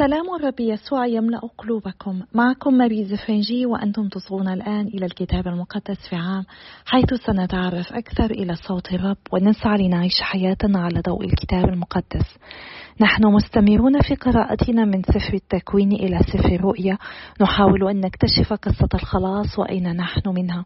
سلام 0.00 0.34
الرب 0.34 0.60
يسوع 0.60 1.06
يملأ 1.06 1.40
قلوبكم. 1.58 2.22
معكم 2.34 2.74
ماري 2.74 3.04
زفنجي 3.04 3.66
وأنتم 3.66 4.08
تصغون 4.08 4.48
الآن 4.48 4.86
إلى 4.86 5.06
الكتاب 5.06 5.48
المقدس 5.48 6.08
في 6.10 6.16
عام 6.16 6.44
حيث 6.86 7.14
سنتعرف 7.26 7.92
أكثر 7.92 8.30
إلى 8.30 8.54
صوت 8.54 8.92
الرب 8.92 9.16
ونسعى 9.32 9.78
لنعيش 9.78 10.20
حياتنا 10.20 10.80
على 10.80 11.00
ضوء 11.00 11.24
الكتاب 11.24 11.64
المقدس. 11.64 12.38
نحن 13.00 13.26
مستمرون 13.26 14.00
في 14.00 14.14
قراءتنا 14.14 14.84
من 14.84 15.02
سفر 15.02 15.34
التكوين 15.34 15.92
إلى 15.92 16.18
سفر 16.18 16.54
الرؤيا. 16.54 16.98
نحاول 17.40 17.88
أن 17.88 18.00
نكتشف 18.00 18.52
قصة 18.52 18.88
الخلاص 18.94 19.58
وأين 19.58 19.96
نحن 19.96 20.28
منها. 20.28 20.64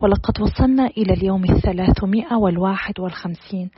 ولقد 0.00 0.40
وصلنا 0.40 0.86
إلى 0.86 1.12
اليوم 1.12 1.44
الثلاثمائة 1.44 2.36
والواحد 2.36 3.00
والخمسين. 3.00 3.70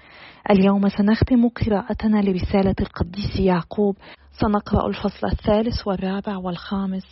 اليوم 0.51 0.89
سنختم 0.89 1.49
قراءتنا 1.49 2.23
لرسالة 2.23 2.75
القديس 2.81 3.41
يعقوب 3.41 3.97
سنقرأ 4.41 4.89
الفصل 4.89 5.27
الثالث 5.27 5.87
والرابع 5.87 6.37
والخامس 6.37 7.05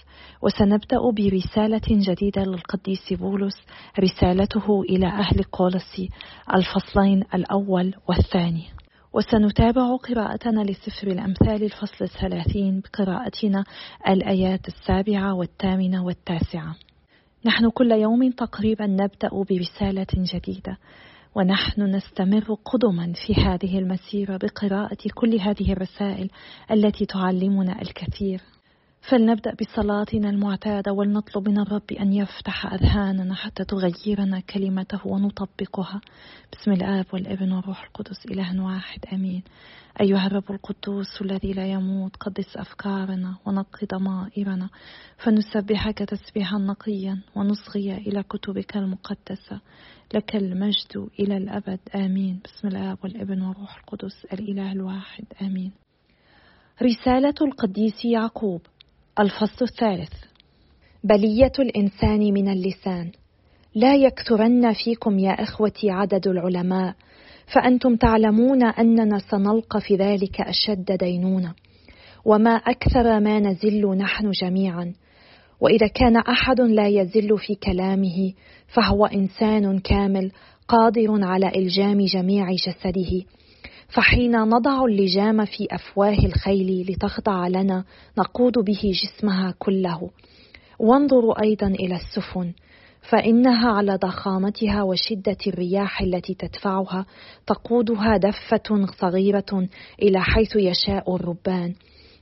وسنبدأ 0.43 0.99
برسالة 1.11 1.81
جديدة 1.91 2.43
للقديس 2.43 3.13
بولس 3.13 3.55
رسالته 4.01 4.83
إلى 4.83 5.07
أهل 5.07 5.43
قولسي 5.43 6.09
الفصلين 6.55 7.25
الأول 7.35 7.95
والثاني. 8.09 8.65
وسنتابع 9.13 9.97
قراءتنا 9.97 10.61
لسفر 10.61 11.07
الأمثال 11.07 11.63
الفصل 11.63 12.05
الثلاثين 12.05 12.81
بقراءتنا 12.81 13.65
الآيات 14.09 14.69
السابعة 14.69 15.35
والثامنة 15.35 16.05
والتاسعة. 16.05 16.75
نحن 17.45 17.71
كل 17.71 17.93
يوم 17.93 18.31
تقريبا 18.31 18.87
نبدأ 18.87 19.31
برسالة 19.51 20.07
جديدة. 20.35 20.79
ونحن 21.37 21.83
نستمر 21.83 22.55
قدما 22.65 23.13
في 23.27 23.35
هذه 23.35 23.79
المسيرة 23.79 24.37
بقراءة 24.37 24.99
كل 25.15 25.41
هذه 25.41 25.73
الرسائل 25.73 26.31
التي 26.71 27.07
تعلمنا 27.07 27.83
الكثير. 27.83 28.41
فلنبدأ 29.09 29.55
بصلاتنا 29.55 30.31
المعتادة 30.31 30.93
ولنطلب 30.93 31.49
من 31.49 31.59
الرب 31.59 31.93
أن 31.93 32.13
يفتح 32.13 32.67
أذهاننا 32.67 33.35
حتى 33.35 33.65
تغيرنا 33.65 34.41
كلمته 34.41 35.07
ونطبقها. 35.07 36.01
بسم 36.53 36.73
الآب 36.73 37.07
والابن 37.13 37.53
والروح 37.53 37.85
القدس 37.85 38.27
إله 38.27 38.65
واحد 38.65 39.01
آمين. 39.13 39.43
أيها 40.01 40.27
الرب 40.27 40.51
القدوس 40.51 41.23
الذي 41.23 41.53
لا 41.53 41.67
يموت 41.67 42.17
قدس 42.17 42.57
أفكارنا 42.57 43.37
ونقي 43.47 43.87
ضمائرنا. 43.87 44.69
فنسبحك 45.17 45.99
تسبيحا 45.99 46.59
نقيا 46.59 47.23
ونصغي 47.37 47.97
إلى 47.97 48.23
كتبك 48.23 48.77
المقدسة. 48.77 49.61
لك 50.15 50.37
المجد 50.37 51.09
إلى 51.21 51.37
الأبد 51.37 51.81
آمين. 51.95 52.41
بسم 52.45 52.69
الآب 52.69 52.99
والابن 53.05 53.43
والروح 53.43 53.77
القدس 53.77 54.25
الإله 54.33 54.73
الواحد 54.73 55.25
آمين. 55.43 55.73
رسالة 56.83 57.35
القديس 57.43 58.05
يعقوب. 58.05 58.61
الفصل 59.21 59.65
الثالث. 59.65 60.13
بلية 61.05 61.53
الإنسان 61.59 62.21
من 62.21 62.49
اللسان. 62.49 63.11
لا 63.75 63.95
يكثرن 63.95 64.73
فيكم 64.73 65.19
يا 65.19 65.31
إخوتي 65.31 65.91
عدد 65.91 66.29
العلماء 66.29 66.95
فأنتم 67.55 67.97
تعلمون 67.97 68.65
أننا 68.65 69.19
سنلقى 69.19 69.81
في 69.81 69.97
ذلك 69.97 70.41
أشد 70.41 70.93
دينونة. 70.93 71.55
وما 72.25 72.51
أكثر 72.51 73.21
ما 73.21 73.41
نزل 73.41 73.97
نحن 73.97 74.31
جميعا. 74.31 74.93
وإذا 75.61 75.87
كان 75.87 76.17
أحد 76.17 76.61
لا 76.61 76.89
يزل 76.89 77.39
في 77.39 77.55
كلامه 77.55 78.33
فهو 78.67 79.07
إنسان 79.07 79.79
كامل 79.79 80.33
قادر 80.69 81.25
على 81.25 81.49
إلجام 81.49 82.01
جميع 82.01 82.47
جسده. 82.53 83.23
فحين 83.89 84.41
نضع 84.41 84.85
اللجام 84.85 85.45
في 85.45 85.67
أفواه 85.71 86.19
الخيل 86.25 86.87
لتخضع 86.91 87.49
لنا 87.49 87.85
نقود 88.19 88.53
به 88.59 88.93
جسمها 89.03 89.55
كله. 89.59 90.11
وانظروا 90.79 91.43
أيضا 91.43 91.67
إلى 91.67 91.95
السفن 91.97 92.53
فإنها 93.01 93.69
على 93.69 93.97
ضخامتها 93.97 94.83
وشدة 94.83 95.37
الرياح 95.47 96.01
التي 96.03 96.35
تدفعها 96.35 97.07
تقودها 97.47 98.17
دفة 98.17 98.87
صغيرة 98.99 99.69
إلى 100.03 100.21
حيث 100.21 100.57
يشاء 100.57 101.17
الربان. 101.17 101.75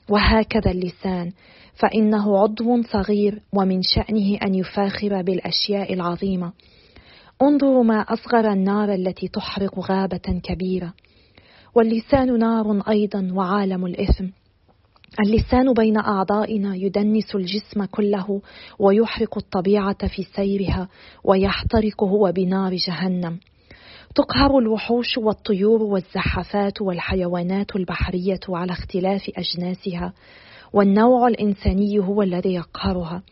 وهكذا 0.08 0.70
اللسان 0.70 1.32
فإنه 1.74 2.38
عضو 2.38 2.82
صغير 2.82 3.40
ومن 3.52 3.82
شأنه 3.82 4.38
أن 4.42 4.54
يفاخر 4.54 5.22
بالأشياء 5.22 5.92
العظيمة. 5.92 6.52
انظروا 7.42 7.84
ما 7.84 8.00
أصغر 8.00 8.52
النار 8.52 8.94
التي 8.94 9.28
تحرق 9.28 9.78
غابة 9.90 10.40
كبيرة. 10.42 10.92
واللسان 11.74 12.38
نار 12.38 12.82
أيضا 12.88 13.30
وعالم 13.32 13.86
الإثم. 13.86 14.26
اللسان 15.26 15.72
بين 15.72 15.96
أعضائنا 15.96 16.76
يدنس 16.76 17.34
الجسم 17.34 17.84
كله 17.84 18.40
ويحرق 18.78 19.38
الطبيعة 19.38 20.06
في 20.06 20.22
سيرها 20.22 20.88
ويحترق 21.24 22.04
هو 22.04 22.32
بنار 22.32 22.74
جهنم. 22.74 23.38
تقهر 24.14 24.58
الوحوش 24.58 25.18
والطيور 25.18 25.82
والزحافات 25.82 26.82
والحيوانات 26.82 27.76
البحرية 27.76 28.40
على 28.48 28.72
اختلاف 28.72 29.30
أجناسها 29.36 30.12
والنوع 30.72 31.28
الإنساني 31.28 31.98
هو 31.98 32.22
الذي 32.22 32.54
يقهرها. 32.54 33.22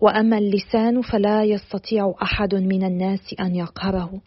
وأما 0.00 0.38
اللسان 0.38 1.02
فلا 1.02 1.44
يستطيع 1.44 2.14
أحد 2.22 2.54
من 2.54 2.84
الناس 2.84 3.34
أن 3.40 3.54
يقهره. 3.54 4.20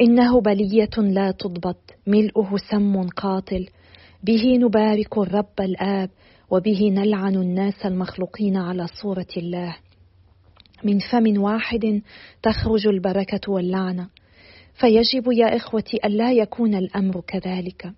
إنه 0.00 0.40
بلية 0.40 0.96
لا 0.98 1.30
تضبط 1.30 1.76
ملؤه 2.06 2.56
سم 2.70 3.02
قاتل. 3.02 3.68
به 4.22 4.56
نبارك 4.56 5.18
الرب 5.18 5.60
الآب 5.60 6.10
وبه 6.50 6.90
نلعن 6.90 7.34
الناس 7.34 7.86
المخلوقين 7.86 8.56
على 8.56 8.86
صورة 9.02 9.26
الله. 9.36 9.76
من 10.84 10.98
فم 10.98 11.42
واحد 11.42 12.02
تخرج 12.42 12.86
البركة 12.86 13.52
واللعنة. 13.52 14.08
فيجب 14.74 15.32
يا 15.32 15.56
إخوتي 15.56 15.96
ألا 16.04 16.32
يكون 16.32 16.74
الأمر 16.74 17.20
كذلك. 17.20 17.92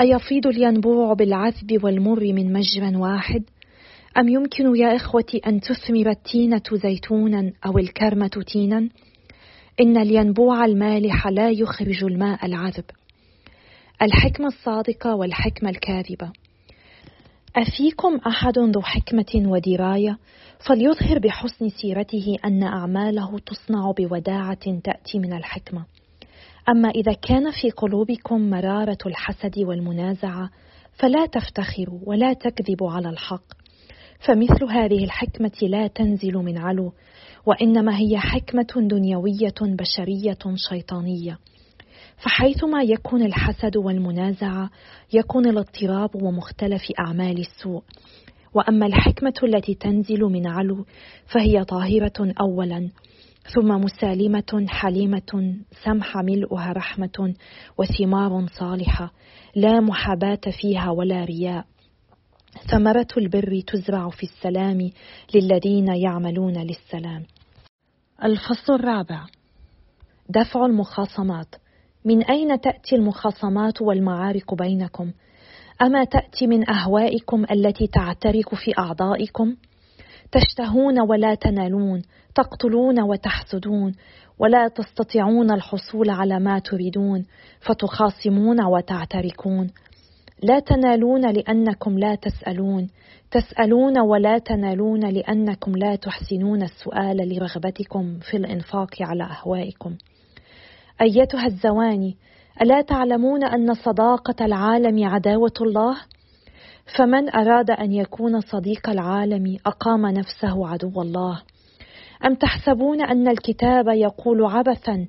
أيفيض 0.00 0.46
الينبوع 0.46 1.12
بالعذب 1.12 1.84
والمر 1.84 2.32
من 2.32 2.52
مجرى 2.52 2.96
واحد؟ 2.96 3.44
أم 4.18 4.28
يمكن 4.28 4.76
يا 4.76 4.96
إخوتي 4.96 5.38
أن 5.38 5.60
تثمر 5.60 6.10
التينة 6.10 6.62
زيتونا 6.72 7.52
أو 7.66 7.78
الكرمة 7.78 8.44
تينا؟ 8.52 8.88
إن 9.80 9.96
الينبوع 9.96 10.64
المالح 10.64 11.26
لا 11.26 11.50
يخرج 11.50 12.04
الماء 12.04 12.46
العذب. 12.46 12.84
الحكمة 14.02 14.46
الصادقة 14.46 15.14
والحكمة 15.14 15.70
الكاذبة. 15.70 16.32
أفيكم 17.56 18.16
أحد 18.26 18.58
ذو 18.58 18.82
حكمة 18.82 19.50
ودراية؟ 19.50 20.18
فليظهر 20.68 21.18
بحسن 21.18 21.68
سيرته 21.68 22.36
أن 22.44 22.62
أعماله 22.62 23.38
تصنع 23.38 23.90
بوداعة 23.98 24.80
تأتي 24.84 25.18
من 25.18 25.32
الحكمة. 25.32 25.84
أما 26.68 26.88
إذا 26.88 27.12
كان 27.12 27.50
في 27.50 27.70
قلوبكم 27.70 28.50
مرارة 28.50 28.98
الحسد 29.06 29.58
والمنازعة 29.58 30.50
فلا 30.92 31.26
تفتخروا 31.26 32.00
ولا 32.06 32.32
تكذبوا 32.32 32.90
على 32.90 33.08
الحق. 33.08 33.44
فمثل 34.18 34.64
هذه 34.64 35.04
الحكمة 35.04 35.58
لا 35.62 35.86
تنزل 35.86 36.34
من 36.34 36.58
علو 36.58 36.92
وإنما 37.46 37.98
هي 37.98 38.18
حكمة 38.18 38.88
دنيوية 38.88 39.54
بشرية 39.60 40.56
شيطانية. 40.68 41.38
فحيثما 42.16 42.82
يكون 42.82 43.22
الحسد 43.22 43.76
والمنازعة 43.76 44.70
يكون 45.12 45.46
الاضطراب 45.46 46.22
ومختلف 46.22 46.82
أعمال 46.98 47.40
السوء. 47.40 47.82
وأما 48.54 48.86
الحكمة 48.86 49.34
التي 49.42 49.74
تنزل 49.74 50.20
من 50.20 50.46
علو 50.46 50.84
فهي 51.26 51.64
طاهرة 51.64 52.32
أولا 52.40 52.88
ثم 53.54 53.68
مسالمة 53.68 54.66
حليمة 54.68 55.56
سمح 55.84 56.16
ملؤها 56.16 56.72
رحمة 56.72 57.34
وثمار 57.78 58.46
صالحة 58.46 59.12
لا 59.56 59.80
محاباة 59.80 60.40
فيها 60.60 60.90
ولا 60.90 61.24
رياء. 61.24 61.64
ثمرة 62.70 63.06
البر 63.16 63.60
تزرع 63.66 64.08
في 64.08 64.22
السلام 64.22 64.90
للذين 65.34 65.88
يعملون 65.88 66.58
للسلام. 66.58 67.22
الفصل 68.24 68.72
الرابع 68.74 69.26
دفع 70.28 70.66
المخاصمات 70.66 71.54
من 72.04 72.22
أين 72.24 72.60
تأتي 72.60 72.96
المخاصمات 72.96 73.82
والمعارك 73.82 74.54
بينكم؟ 74.54 75.12
أما 75.82 76.04
تأتي 76.04 76.46
من 76.46 76.70
أهوائكم 76.70 77.44
التي 77.50 77.86
تعترك 77.86 78.54
في 78.54 78.78
أعضائكم؟ 78.78 79.56
تشتهون 80.32 81.00
ولا 81.00 81.34
تنالون، 81.34 82.02
تقتلون 82.34 83.00
وتحسدون، 83.00 83.94
ولا 84.38 84.68
تستطيعون 84.68 85.50
الحصول 85.50 86.10
على 86.10 86.38
ما 86.38 86.58
تريدون، 86.58 87.24
فتخاصمون 87.60 88.64
وتعتركون. 88.64 89.70
لا 90.42 90.58
تنالون 90.58 91.30
لأنكم 91.30 91.98
لا 91.98 92.14
تسألون، 92.14 92.88
تسألون 93.30 93.98
ولا 93.98 94.38
تنالون 94.38 95.00
لأنكم 95.10 95.72
لا 95.76 95.96
تحسنون 95.96 96.62
السؤال 96.62 97.16
لرغبتكم 97.16 98.18
في 98.18 98.36
الإنفاق 98.36 98.90
على 99.00 99.24
أهوائكم. 99.24 99.96
أيتها 101.00 101.46
الزواني 101.46 102.16
ألا 102.62 102.80
تعلمون 102.80 103.44
أن 103.44 103.74
صداقة 103.74 104.44
العالم 104.44 105.08
عداوة 105.08 105.52
الله؟ 105.60 105.96
فمن 106.98 107.34
أراد 107.34 107.70
أن 107.70 107.92
يكون 107.92 108.40
صديق 108.40 108.88
العالم 108.90 109.56
أقام 109.66 110.06
نفسه 110.06 110.68
عدو 110.68 111.02
الله 111.02 111.42
أم 112.26 112.34
تحسبون 112.34 113.02
أن 113.02 113.28
الكتاب 113.28 113.88
يقول 113.88 114.44
عبثا 114.44 115.06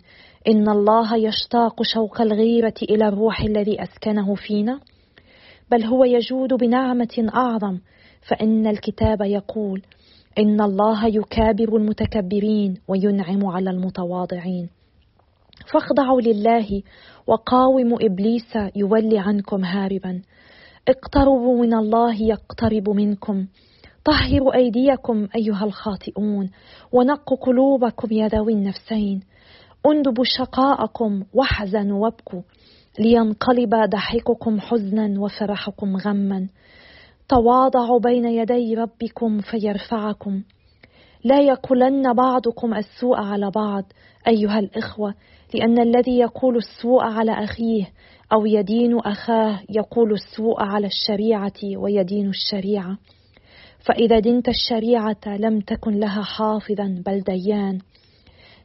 إن 0.47 0.69
الله 0.69 1.17
يشتاق 1.17 1.83
شوق 1.83 2.21
الغيرة 2.21 2.73
إلى 2.81 3.07
الروح 3.07 3.41
الذي 3.41 3.83
أسكنه 3.83 4.35
فينا 4.35 4.79
بل 5.71 5.83
هو 5.83 6.03
يجود 6.03 6.53
بنعمة 6.53 7.29
أعظم. 7.35 7.79
فإن 8.29 8.67
الكتاب 8.67 9.21
يقول 9.21 9.81
إن 10.39 10.61
الله 10.61 11.07
يكابر 11.07 11.75
المتكبرين 11.77 12.77
وينعم 12.87 13.45
على 13.45 13.69
المتواضعين. 13.69 14.69
فاخضعوا 15.73 16.21
لله 16.21 16.81
وقاوموا 17.27 18.05
إبليس 18.05 18.57
يولي 18.75 19.19
عنكم 19.19 19.65
هاربا. 19.65 20.21
اقتربوا 20.87 21.61
من 21.61 21.73
الله 21.73 22.21
يقترب 22.21 22.89
منكم. 22.89 23.47
طهروا 24.05 24.55
أيديكم 24.55 25.27
أيها 25.35 25.65
الخاطئون 25.65 26.49
ونقوا 26.91 27.37
قلوبكم 27.37 28.11
يا 28.11 28.27
ذوي 28.27 28.53
النفسين. 28.53 29.21
اندبوا 29.85 30.23
شقاءكم 30.37 31.23
واحزنوا 31.33 32.03
وابكوا. 32.03 32.41
لينقلب 32.99 33.75
ضحككم 33.75 34.59
حزنا 34.59 35.21
وفرحكم 35.21 35.97
غما. 35.97 36.47
تواضعوا 37.29 37.99
بين 37.99 38.25
يدي 38.25 38.75
ربكم 38.75 39.41
فيرفعكم. 39.41 40.41
لا 41.23 41.41
يقولن 41.41 42.13
بعضكم 42.13 42.73
السوء 42.73 43.17
على 43.17 43.51
بعض 43.51 43.83
أيها 44.27 44.59
الإخوة 44.59 45.15
لأن 45.53 45.79
الذي 45.79 46.19
يقول 46.19 46.57
السوء 46.57 47.03
على 47.03 47.31
أخيه 47.31 47.85
أو 48.33 48.45
يدين 48.45 48.99
أخاه 48.99 49.59
يقول 49.69 50.13
السوء 50.13 50.63
على 50.63 50.87
الشريعة 50.87 51.77
ويدين 51.77 52.29
الشريعة. 52.29 52.97
فإذا 53.85 54.19
دنت 54.19 54.49
الشريعة 54.49 55.27
لم 55.27 55.59
تكن 55.59 55.99
لها 55.99 56.21
حافظا 56.21 57.03
بل 57.05 57.21
ديان. 57.21 57.79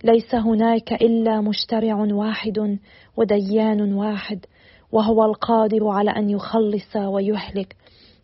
ليس 0.05 0.35
هناك 0.35 0.93
إلا 0.93 1.41
مشترع 1.41 1.95
واحد 2.13 2.79
وديان 3.17 3.93
واحد 3.93 4.45
وهو 4.93 5.25
القادر 5.25 5.89
على 5.89 6.11
أن 6.11 6.31
يخلص 6.31 6.97
ويهلك. 6.97 7.77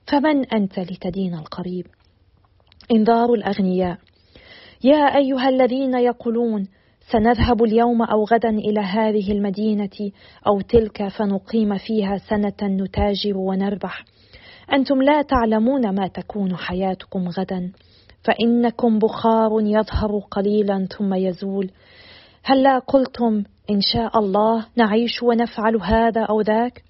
فمن 0.06 0.44
أنت 0.46 0.78
لتدين 0.78 1.34
القريب؟ 1.34 1.86
إنذار 2.92 3.34
الأغنياء. 3.34 3.98
يا 4.84 5.16
أيها 5.16 5.48
الذين 5.48 5.94
يقولون 5.94 6.68
سنذهب 7.12 7.62
اليوم 7.64 8.02
أو 8.02 8.24
غدا 8.24 8.48
إلى 8.48 8.80
هذه 8.80 9.32
المدينة 9.32 10.10
أو 10.46 10.60
تلك 10.60 11.08
فنقيم 11.08 11.78
فيها 11.78 12.18
سنة 12.18 12.62
نتاجر 12.62 13.36
ونربح. 13.36 14.04
أنتم 14.72 15.02
لا 15.02 15.22
تعلمون 15.22 15.94
ما 15.94 16.08
تكون 16.08 16.56
حياتكم 16.56 17.28
غدا. 17.28 17.72
فإنكم 18.24 18.98
بخار 18.98 19.60
يظهر 19.60 20.18
قليلا 20.30 20.86
ثم 20.98 21.14
يزول. 21.14 21.70
هلا 22.44 22.78
قلتم 22.78 23.44
إن 23.70 23.80
شاء 23.80 24.18
الله 24.18 24.66
نعيش 24.76 25.22
ونفعل 25.22 25.76
هذا 25.76 26.22
أو 26.22 26.40
ذاك؟ 26.40 26.82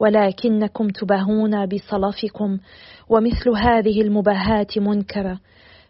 ولكنكم 0.00 0.88
تباهون 0.88 1.66
بصلافكم 1.66 2.58
ومثل 3.08 3.50
هذه 3.56 4.00
المباهات 4.00 4.78
منكرة. 4.78 5.40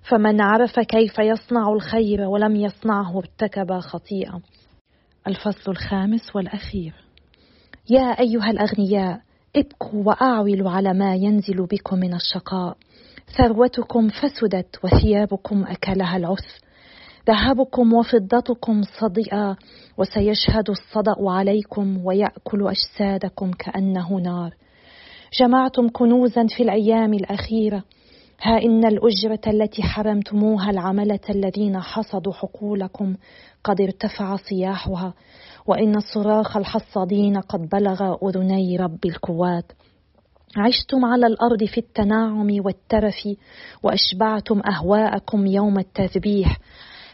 فمن 0.02 0.40
عرف 0.40 0.80
كيف 0.80 1.18
يصنع 1.18 1.72
الخير 1.72 2.20
ولم 2.20 2.56
يصنعه 2.56 3.18
ارتكب 3.18 3.78
خطيئة. 3.78 4.40
الفصل 5.26 5.70
الخامس 5.70 6.36
والأخير. 6.36 6.94
يا 7.90 8.20
أيها 8.20 8.50
الأغنياء 8.50 9.20
ابكوا 9.56 10.02
وأعولوا 10.04 10.70
على 10.70 10.94
ما 10.94 11.14
ينزل 11.14 11.66
بكم 11.66 11.98
من 11.98 12.14
الشقاء. 12.14 12.76
ثروتكم 13.26 14.08
فسدت 14.08 14.84
وثيابكم 14.84 15.64
أكلها 15.64 16.16
العث 16.16 16.66
ذهبكم 17.28 17.92
وفضتكم 17.92 18.82
صدئا 19.00 19.56
وسيشهد 19.98 20.70
الصدأ 20.70 21.14
عليكم 21.20 22.06
ويأكل 22.06 22.68
أجسادكم 22.68 23.50
كأنه 23.50 24.14
نار. 24.14 24.54
جمعتم 25.40 25.88
كنوزا 25.88 26.46
في 26.56 26.62
الأيام 26.62 27.14
الأخيرة. 27.14 27.82
ها 28.42 28.62
إن 28.62 28.84
الأجرة 28.84 29.40
التي 29.46 29.82
حرمتموها 29.82 30.70
العملة 30.70 31.20
الذين 31.30 31.80
حصدوا 31.80 32.32
حقولكم 32.32 33.16
قد 33.64 33.80
ارتفع 33.80 34.36
صياحها. 34.36 35.14
وإن 35.66 36.00
صراخ 36.14 36.56
الحصادين 36.56 37.40
قد 37.40 37.68
بلغ 37.68 38.16
أذني 38.28 38.76
رب 38.76 39.06
القوات. 39.06 39.72
عشتم 40.56 41.04
على 41.04 41.26
الأرض 41.26 41.64
في 41.64 41.78
التناعم 41.78 42.48
والترف 42.64 43.28
وأشبعتم 43.82 44.62
أهواءكم 44.70 45.46
يوم 45.46 45.78
التذبيح. 45.78 46.58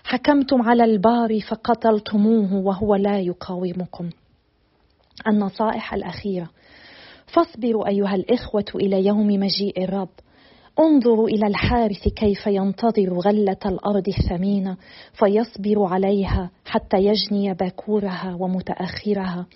حكمتم 0.05 0.63
على 0.63 0.85
البار 0.85 1.41
فقتلتموه 1.41 2.55
وهو 2.55 2.95
لا 2.95 3.21
يقاومكم. 3.21 4.11
النصائح 5.27 5.95
الأخيرة. 5.95 6.51
فاصبروا 7.27 7.89
أيها 7.89 8.15
الإخوة 8.15 8.65
إلى 8.75 9.07
يوم 9.07 9.27
مجيء 9.27 9.85
الرب. 9.85 10.09
انظروا 10.81 11.29
إلى 11.29 11.47
الحارث 11.47 12.09
كيف 12.09 12.47
ينتظر 12.47 13.19
غلة 13.19 13.57
الأرض 13.67 14.09
الثمينة 14.09 14.77
فيصبر 15.13 15.85
عليها 15.85 16.51
حتى 16.65 16.97
يجني 16.97 17.55
باكورها 17.55 18.37
ومتأخرها. 18.41 19.47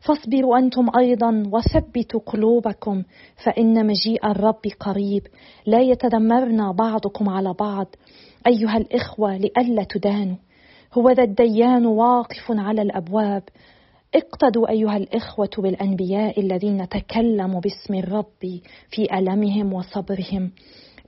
فاصبروا 0.00 0.58
أنتم 0.58 0.86
أيضا 0.98 1.42
وثبتوا 1.52 2.20
قلوبكم 2.20 3.02
فإن 3.44 3.86
مجيء 3.86 4.30
الرب 4.30 4.60
قريب. 4.80 5.26
لا 5.66 5.80
يتذمرن 5.80 6.72
بعضكم 6.72 7.28
على 7.28 7.54
بعض. 7.60 7.86
أيها 8.46 8.76
الإخوة 8.76 9.36
لئلا 9.36 9.84
تدانوا. 9.90 10.36
هو 10.94 11.10
ذا 11.10 11.22
الديان 11.22 11.86
واقف 11.86 12.44
على 12.50 12.82
الأبواب. 12.82 13.42
اقتدوا 14.14 14.70
أيها 14.70 14.96
الإخوة 14.96 15.50
بالأنبياء 15.58 16.40
الذين 16.40 16.88
تكلموا 16.88 17.60
باسم 17.60 17.94
الرب 17.94 18.60
في 18.90 19.18
ألمهم 19.18 19.72
وصبرهم. 19.72 20.50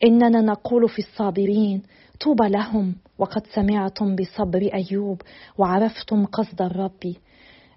إننا 0.05 0.41
نقول 0.41 0.89
في 0.89 0.99
الصابرين 0.99 1.83
طوبى 2.21 2.49
لهم 2.49 2.95
وقد 3.19 3.43
سمعتم 3.55 4.17
بصبر 4.17 4.71
أيوب 4.75 5.23
وعرفتم 5.59 6.27
قصد 6.27 6.63
الرب. 6.63 7.15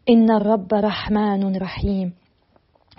إن 0.09 0.31
الرب 0.31 0.73
رحمن 0.73 1.57
رحيم. 1.57 2.13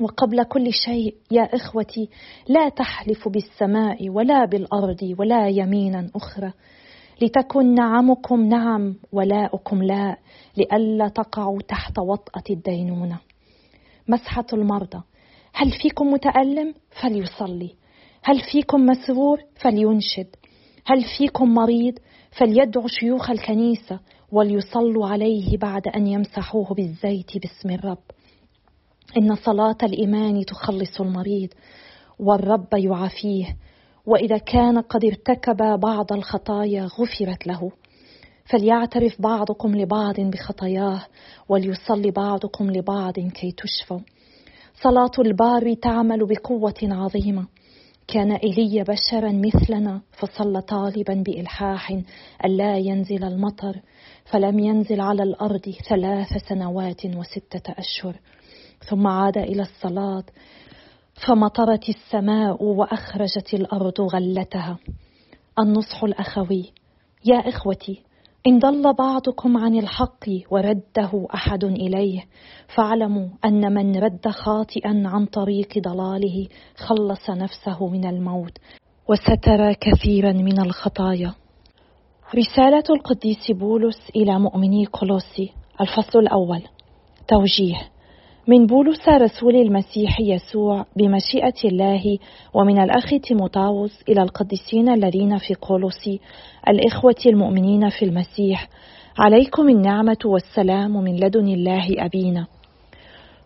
وقبل 0.01 0.45
كل 0.45 0.73
شيء 0.73 1.15
يا 1.31 1.43
إخوتي 1.43 2.09
لا 2.49 2.69
تحلف 2.69 3.29
بالسماء 3.29 4.11
ولا 4.11 4.45
بالأرض 4.45 5.15
ولا 5.19 5.49
يمينا 5.49 6.11
أخرى. 6.17 6.53
لتكن 7.23 7.75
نعمكم 7.75 8.41
نعم 8.49 8.95
ولاؤكم 9.13 9.83
لا 9.83 10.17
لئلا 10.57 11.09
تقعوا 11.09 11.59
تحت 11.69 11.99
وطأة 11.99 12.45
الدينونة. 12.51 13.19
مسحة 14.09 14.47
المرضى 14.53 15.03
هل 15.53 15.71
فيكم 15.83 16.07
متألم؟ 16.13 16.75
فليصلي. 17.03 17.75
هل 18.23 18.41
فيكم 18.53 18.87
مسرور؟ 18.87 19.39
فلينشد. 19.55 20.37
هل 20.87 21.05
فيكم 21.19 21.55
مريض؟ 21.55 21.99
فليدعو 22.31 22.87
شيوخ 22.87 23.31
الكنيسة. 23.31 24.01
وليصلوا 24.37 25.07
عليه 25.07 25.59
بعد 25.59 25.89
أن 25.89 26.07
يمسحوه 26.07 26.75
بالزيت 26.75 27.39
باسم 27.39 27.71
الرب. 27.71 28.03
إن 29.19 29.35
صلاة 29.35 29.77
الإيمان 29.83 30.45
تخلص 30.45 31.01
المريض 31.01 31.49
والرب 32.19 32.69
يعافيه 32.75 33.57
وإذا 34.07 34.39
كان 34.39 34.79
قد 34.79 35.05
ارتكب 35.05 35.81
بعض 35.81 36.13
الخطايا 36.13 36.85
غفرت 36.85 37.47
له. 37.47 37.71
فليعترف 38.45 39.23
بعضكم 39.23 39.77
لبعض 39.77 40.21
بخطاياه 40.21 41.03
وليصلي 41.49 42.11
بعضكم 42.11 42.71
لبعض 42.71 43.15
كي 43.15 43.53
تشفوا. 43.53 44.01
صلاة 44.83 45.11
البار 45.19 45.75
تعمل 45.75 46.27
بقوة 46.27 46.75
عظيمة. 46.83 47.47
كان 48.09 48.33
إيليا 48.33 48.83
بشرا 48.83 49.33
مثلنا 49.33 50.01
فصلى 50.13 50.61
طالبا 50.61 51.15
بإلحاح 51.27 52.03
ألا 52.45 52.79
ينزل 52.79 53.25
المطر 53.25 53.81
فلم 54.25 54.59
ينزل 54.59 55.01
على 55.01 55.23
الأرض 55.23 55.75
ثلاث 55.89 56.29
سنوات 56.49 57.07
وستة 57.07 57.73
أشهر. 57.79 58.17
ثم 58.89 59.07
عاد 59.07 59.39
إلى 59.39 59.63
الصلاة 59.63 60.25
فمطرت 61.27 61.89
السماء 61.89 62.65
وأخرجت 62.65 63.55
الأرض 63.55 64.01
غلتها. 64.01 64.79
النصح 65.59 66.05
الأخوي 66.05 66.73
يا 67.25 67.49
إخوتي 67.49 68.03
إن 68.47 68.59
ضل 68.59 68.95
بعضكم 68.95 69.57
عن 69.57 69.75
الحق 69.75 70.25
ورده 70.51 71.27
أحد 71.35 71.65
إليه 71.65 72.25
فاعلموا 72.75 73.29
أن 73.45 73.75
من 73.75 73.97
رد 73.97 74.29
خاطئا 74.29 75.03
عن 75.07 75.27
طريق 75.27 75.79
ضلاله 75.79 76.49
خلص 76.77 77.31
نفسه 77.31 77.89
من 77.89 78.07
الموت 78.07 78.59
وستر 79.09 79.73
كثيرا 79.73 80.33
من 80.33 80.61
الخطايا. 80.61 81.35
رسالة 82.35 82.85
القديس 82.91 83.51
بولس 83.51 84.11
إلى 84.17 84.39
مؤمني 84.39 84.87
كولوسي 84.87 85.53
الفصل 85.81 86.19
الأول. 86.19 86.63
توجيه. 87.29 87.96
من 88.49 88.67
بولس 88.67 89.09
رسول 89.09 89.57
المسيح 89.57 90.21
يسوع 90.21 90.87
بمشيئة 90.97 91.55
الله 91.65 92.19
ومن 92.55 92.79
الأخ 92.79 93.11
تيموتاوس 93.23 94.03
إلى 94.09 94.23
القديسين 94.23 94.89
الذين 94.89 95.39
في 95.39 95.55
قولوسي 95.55 96.21
الإخوة 96.69 97.15
المؤمنين 97.27 97.89
في 97.89 98.05
المسيح. 98.05 98.69
عليكم 99.19 99.69
النعمة 99.69 100.19
والسلام 100.25 101.05
من 101.05 101.17
لدن 101.17 101.49
الله 101.49 101.87
أبينا. 101.99 102.47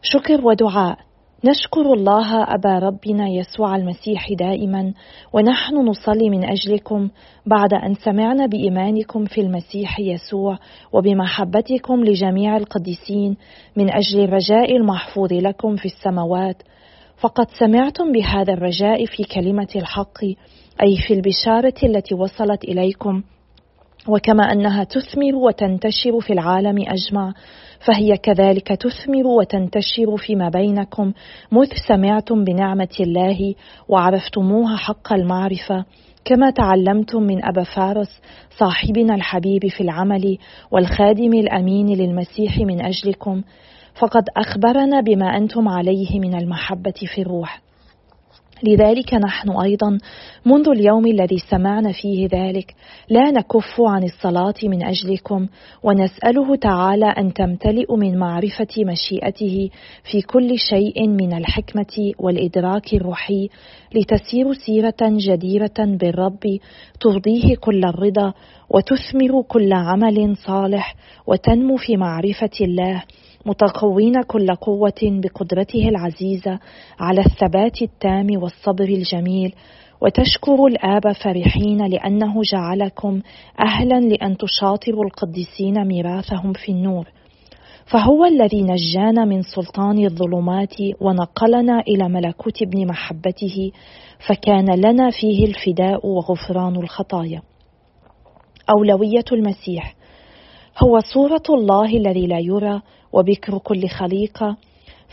شكر 0.02 0.46
ودعاء. 0.46 0.98
نشكر 1.44 1.92
الله 1.92 2.42
أبا 2.54 2.78
ربنا 2.78 3.28
يسوع 3.28 3.76
المسيح 3.76 4.32
دائما 4.32 4.92
ونحن 5.32 5.74
نصلي 5.74 6.30
من 6.30 6.44
أجلكم 6.44 7.08
بعد 7.46 7.74
أن 7.74 7.94
سمعنا 7.94 8.46
بإيمانكم 8.46 9.24
في 9.24 9.40
المسيح 9.40 10.00
يسوع 10.00 10.58
وبمحبتكم 10.92 12.04
لجميع 12.04 12.56
القديسين 12.56 13.36
من 13.76 13.90
أجل 13.90 14.20
الرجاء 14.20 14.76
المحفوظ 14.76 15.32
لكم 15.32 15.76
في 15.76 15.84
السماوات. 15.86 16.62
فقد 17.20 17.46
سمعتم 17.58 18.12
بهذا 18.12 18.52
الرجاء 18.52 19.04
في 19.06 19.24
كلمة 19.24 19.68
الحق 19.76 20.24
أي 20.82 20.96
في 21.06 21.14
البشارة 21.14 21.74
التي 21.82 22.14
وصلت 22.14 22.64
إليكم 22.64 23.22
وكما 24.08 24.52
أنها 24.52 24.84
تثمر 24.84 25.34
وتنتشر 25.34 26.20
في 26.20 26.32
العالم 26.32 26.84
أجمع. 26.88 27.32
فهي 27.86 28.16
كذلك 28.16 28.68
تثمر 28.68 29.26
وتنتشر 29.26 30.16
فيما 30.16 30.48
بينكم. 30.48 31.12
مذ 31.52 31.68
سمعتم 31.88 32.44
بنعمة 32.44 32.96
الله 33.00 33.54
وعرفتموها 33.88 34.76
حق 34.76 35.12
المعرفة 35.12 35.84
كما 36.24 36.50
تعلمتم 36.50 37.22
من 37.22 37.44
أبا 37.44 37.62
فارس 37.62 38.20
صاحبنا 38.58 39.14
الحبيب 39.14 39.66
في 39.66 39.80
العمل 39.80 40.38
والخادم 40.70 41.32
الأمين 41.32 41.86
للمسيح 41.86 42.58
من 42.58 42.84
أجلكم. 42.84 43.42
فقد 43.94 44.24
أخبرنا 44.36 45.00
بما 45.00 45.36
أنتم 45.36 45.68
عليه 45.68 46.20
من 46.20 46.34
المحبة 46.34 46.94
في 47.14 47.20
الروح. 47.20 47.69
لذلك 48.62 49.14
نحن 49.14 49.50
أيضا 49.50 49.98
منذ 50.46 50.68
اليوم 50.68 51.06
الذي 51.06 51.38
سمعنا 51.50 51.92
فيه 51.92 52.28
ذلك 52.32 52.74
لا 53.08 53.30
نكف 53.30 53.80
عن 53.80 54.04
الصلاة 54.04 54.54
من 54.62 54.82
أجلكم 54.82 55.46
ونسأله 55.82 56.56
تعالى 56.56 57.06
أن 57.06 57.32
تمتلئ 57.32 57.96
من 57.96 58.18
معرفة 58.18 58.84
مشيئته 58.84 59.70
في 60.10 60.22
كل 60.22 60.58
شيء 60.58 61.08
من 61.08 61.32
الحكمة 61.32 62.12
والإدراك 62.18 62.94
الروحي 62.94 63.48
لتسير 63.94 64.52
سيرة 64.52 65.00
جديرة 65.02 65.78
بالرب 65.78 66.58
ترضيه 67.00 67.56
كل 67.60 67.84
الرضا 67.84 68.32
وتثمر 68.70 69.42
كل 69.48 69.72
عمل 69.72 70.36
صالح 70.36 70.94
وتنمو 71.26 71.76
في 71.76 71.96
معرفة 71.96 72.50
الله. 72.60 73.02
متقوين 73.46 74.22
كل 74.22 74.54
قوة 74.54 75.00
بقدرته 75.02 75.88
العزيزة 75.88 76.58
على 77.00 77.20
الثبات 77.20 77.82
التام 77.82 78.26
والصبر 78.42 78.84
الجميل. 78.84 79.54
وتشكر 80.02 80.66
الآب 80.66 81.12
فرحين 81.12 81.86
لأنه 81.86 82.42
جعلكم 82.42 83.20
أهلا 83.60 84.00
لأن 84.00 84.36
تشاطروا 84.36 85.04
القديسين 85.04 85.84
ميراثهم 85.84 86.52
في 86.52 86.72
النور. 86.72 87.08
فهو 87.86 88.24
الذي 88.24 88.62
نجانا 88.62 89.24
من 89.24 89.42
سلطان 89.42 90.04
الظلمات 90.04 90.74
ونقلنا 91.00 91.80
إلى 91.80 92.08
ملكوت 92.08 92.62
ابن 92.62 92.86
محبته 92.86 93.72
فكان 94.26 94.74
لنا 94.74 95.10
فيه 95.10 95.46
الفداء 95.46 96.06
وغفران 96.06 96.76
الخطايا. 96.76 97.42
أولوية 98.70 99.24
المسيح. 99.32 99.94
هو 100.82 101.00
صورة 101.00 101.42
الله 101.50 101.96
الذي 101.96 102.26
لا 102.26 102.38
يرى 102.38 102.82
وبكر 103.12 103.58
كل 103.58 103.88
خليقة 103.88 104.56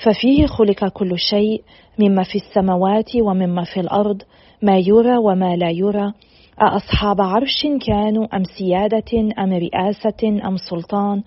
ففيه 0.04 0.46
خلق 0.46 0.88
كل 0.88 1.20
شيء 1.20 1.62
مما 2.00 2.24
في 2.24 2.36
السماوات 2.36 3.16
ومما 3.16 3.64
في 3.64 3.80
الأرض 3.80 4.22
ما 4.62 4.78
يرى 4.78 5.18
وما 5.18 5.56
لا 5.56 5.70
يرى 5.70 6.14
أأصحاب 6.62 7.22
عرش 7.22 7.68
كانوا 7.88 8.36
أم 8.36 8.44
سيادة 8.44 9.34
أم 9.40 9.54
رئاسة 9.54 10.48
أم 10.48 10.58
سلطان 10.58 11.24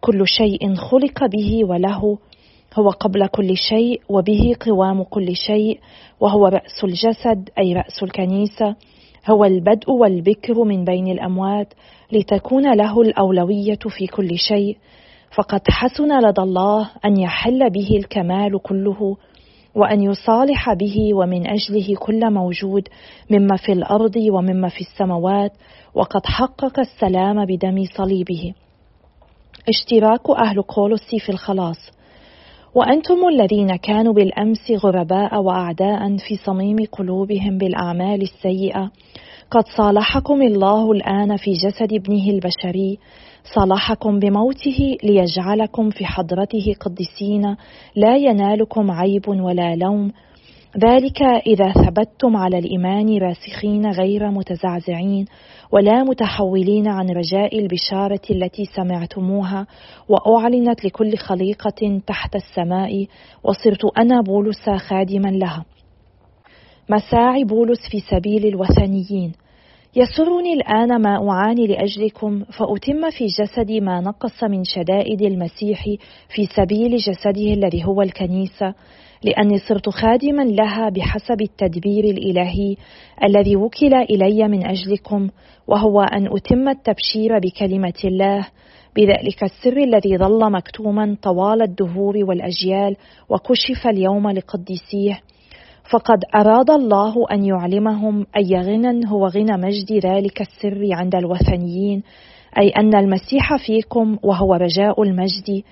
كل 0.00 0.26
شيء 0.26 0.74
خلق 0.74 1.26
به 1.26 1.64
وله 1.64 2.18
هو 2.78 2.90
قبل 2.90 3.26
كل 3.26 3.56
شيء 3.56 4.00
وبه 4.08 4.54
قوام 4.60 5.02
كل 5.02 5.36
شيء 5.36 5.80
وهو 6.20 6.46
رأس 6.46 6.84
الجسد 6.84 7.48
أي 7.58 7.72
رأس 7.72 8.02
الكنيسة 8.02 8.76
هو 9.30 9.44
البدء 9.44 9.90
والبكر 9.90 10.64
من 10.64 10.84
بين 10.84 11.08
الأموات 11.08 11.74
لتكون 12.12 12.74
له 12.74 13.02
الأولوية 13.02 13.78
في 13.88 14.06
كل 14.06 14.38
شيء. 14.38 14.76
فقد 15.36 15.60
حسن 15.68 16.28
لدى 16.28 16.42
الله 16.42 16.90
أن 17.04 17.20
يحل 17.20 17.70
به 17.70 17.96
الكمال 17.96 18.62
كله 18.62 19.16
وأن 19.74 20.02
يصالح 20.02 20.72
به 20.72 21.14
ومن 21.14 21.46
أجله 21.46 21.94
كل 21.98 22.30
موجود 22.30 22.88
مما 23.30 23.56
في 23.56 23.72
الأرض 23.72 24.16
ومما 24.16 24.68
في 24.68 24.80
السماوات 24.80 25.52
وقد 25.94 26.26
حقق 26.26 26.80
السلام 26.80 27.44
بدم 27.44 27.84
صليبه. 27.96 28.54
اشتراك 29.68 30.30
أهل 30.30 30.62
قولس 30.62 31.14
في 31.26 31.32
الخلاص. 31.32 31.90
وأنتم 32.74 33.28
الذين 33.28 33.76
كانوا 33.76 34.12
بالأمس 34.12 34.70
غرباء 34.84 35.42
وأعداء 35.42 36.16
في 36.16 36.36
صميم 36.44 36.76
قلوبهم 36.92 37.58
بالأعمال 37.58 38.22
السيئة 38.22 38.90
قد 39.50 39.64
صالحكم 39.76 40.42
الله 40.42 40.92
الآن 40.92 41.36
في 41.36 41.52
جسد 41.52 41.92
ابنه 41.92 42.30
البشري. 42.30 42.98
صالحكم 43.54 44.18
بموته 44.18 44.96
ليجعلكم 45.04 45.90
في 45.90 46.06
حضرته 46.06 46.74
قدسين 46.80 47.56
لا 47.96 48.16
ينالكم 48.16 48.90
عيب 48.90 49.28
ولا 49.28 49.76
لوم. 49.76 50.12
ذلك 50.84 51.22
إذا 51.22 51.72
ثبتتم 51.72 52.36
على 52.36 52.58
الإيمان 52.58 53.18
راسخين 53.18 53.90
غير 53.90 54.30
متزعزعين 54.30 55.24
ولا 55.72 56.04
متحولين 56.04 56.88
عن 56.88 57.08
رجاء 57.10 57.58
البشارة 57.58 58.22
التي 58.30 58.64
سمعتموها. 58.64 59.66
وأعلنت 60.08 60.84
لكل 60.84 61.16
خليقة 61.16 62.00
تحت 62.06 62.36
السماء. 62.36 63.06
وصرت 63.44 63.98
أنا 63.98 64.20
بولس 64.20 64.70
خادما 64.70 65.28
لها. 65.28 65.64
مساعي 66.90 67.44
بولس 67.44 67.78
في 67.90 68.00
سبيل 68.00 68.46
الوثنيين. 68.46 69.32
يسرني 69.96 70.52
الآن 70.52 71.02
ما 71.02 71.30
أعاني 71.30 71.66
لأجلكم 71.66 72.44
فأتم 72.44 73.10
في 73.10 73.26
جسدي 73.26 73.80
ما 73.80 74.00
نقص 74.00 74.44
من 74.44 74.64
شدائد 74.64 75.22
المسيح 75.22 75.84
في 76.34 76.46
سبيل 76.56 76.96
جسده 76.96 77.52
الذي 77.52 77.84
هو 77.84 78.02
الكنيسة 78.02 78.74
لأني 79.24 79.58
صرت 79.58 79.88
خادما 79.88 80.42
لها 80.42 80.88
بحسب 80.88 81.40
التدبير 81.40 82.04
الإلهي 82.04 82.76
الذي 83.24 83.56
وكل 83.56 83.94
إلي 83.94 84.48
من 84.48 84.66
أجلكم 84.66 85.28
وهو 85.66 86.00
أن 86.00 86.26
أتم 86.36 86.68
التبشير 86.68 87.38
بكلمة 87.38 88.00
الله 88.04 88.46
بذلك 88.96 89.42
السر 89.42 89.76
الذي 89.76 90.18
ظل 90.18 90.52
مكتوما 90.52 91.16
طوال 91.22 91.62
الدهور 91.62 92.16
والأجيال 92.16 92.96
وكشف 93.28 93.86
اليوم 93.86 94.30
لقديسيه. 94.30 95.20
فقد 95.90 96.18
أراد 96.34 96.70
الله 96.70 97.14
أن 97.32 97.44
يعلمهم 97.44 98.26
أي 98.36 98.60
غنى 98.60 99.10
هو 99.10 99.26
غنى 99.26 99.56
مجد 99.56 99.92
ذلك 100.06 100.40
السر 100.40 100.88
عند 100.92 101.14
الوثنيين 101.14 102.02
أي 102.58 102.68
أن 102.68 102.96
المسيح 102.96 103.56
فيكم 103.66 104.18
وهو 104.22 104.54
رجاء 104.54 105.02
المجد. 105.02 105.62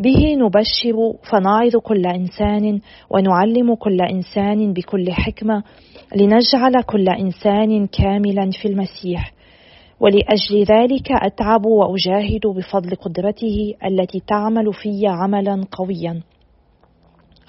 به 0.00 0.34
نبشر 0.34 1.12
فنعظ 1.30 1.76
كل 1.76 2.06
إنسان 2.06 2.80
ونعلم 3.10 3.74
كل 3.74 4.00
إنسان 4.00 4.72
بكل 4.72 5.12
حكمة 5.12 5.62
لنجعل 6.16 6.82
كل 6.86 7.08
إنسان 7.08 7.86
كاملا 7.86 8.50
في 8.62 8.68
المسيح. 8.68 9.32
ولأجل 10.00 10.64
ذلك 10.64 11.08
أتعب 11.12 11.66
وأجاهد 11.66 12.46
بفضل 12.46 12.96
قدرته 12.96 13.74
التي 13.84 14.22
تعمل 14.26 14.72
في 14.72 15.06
عملا 15.06 15.64
قويا. 15.72 16.22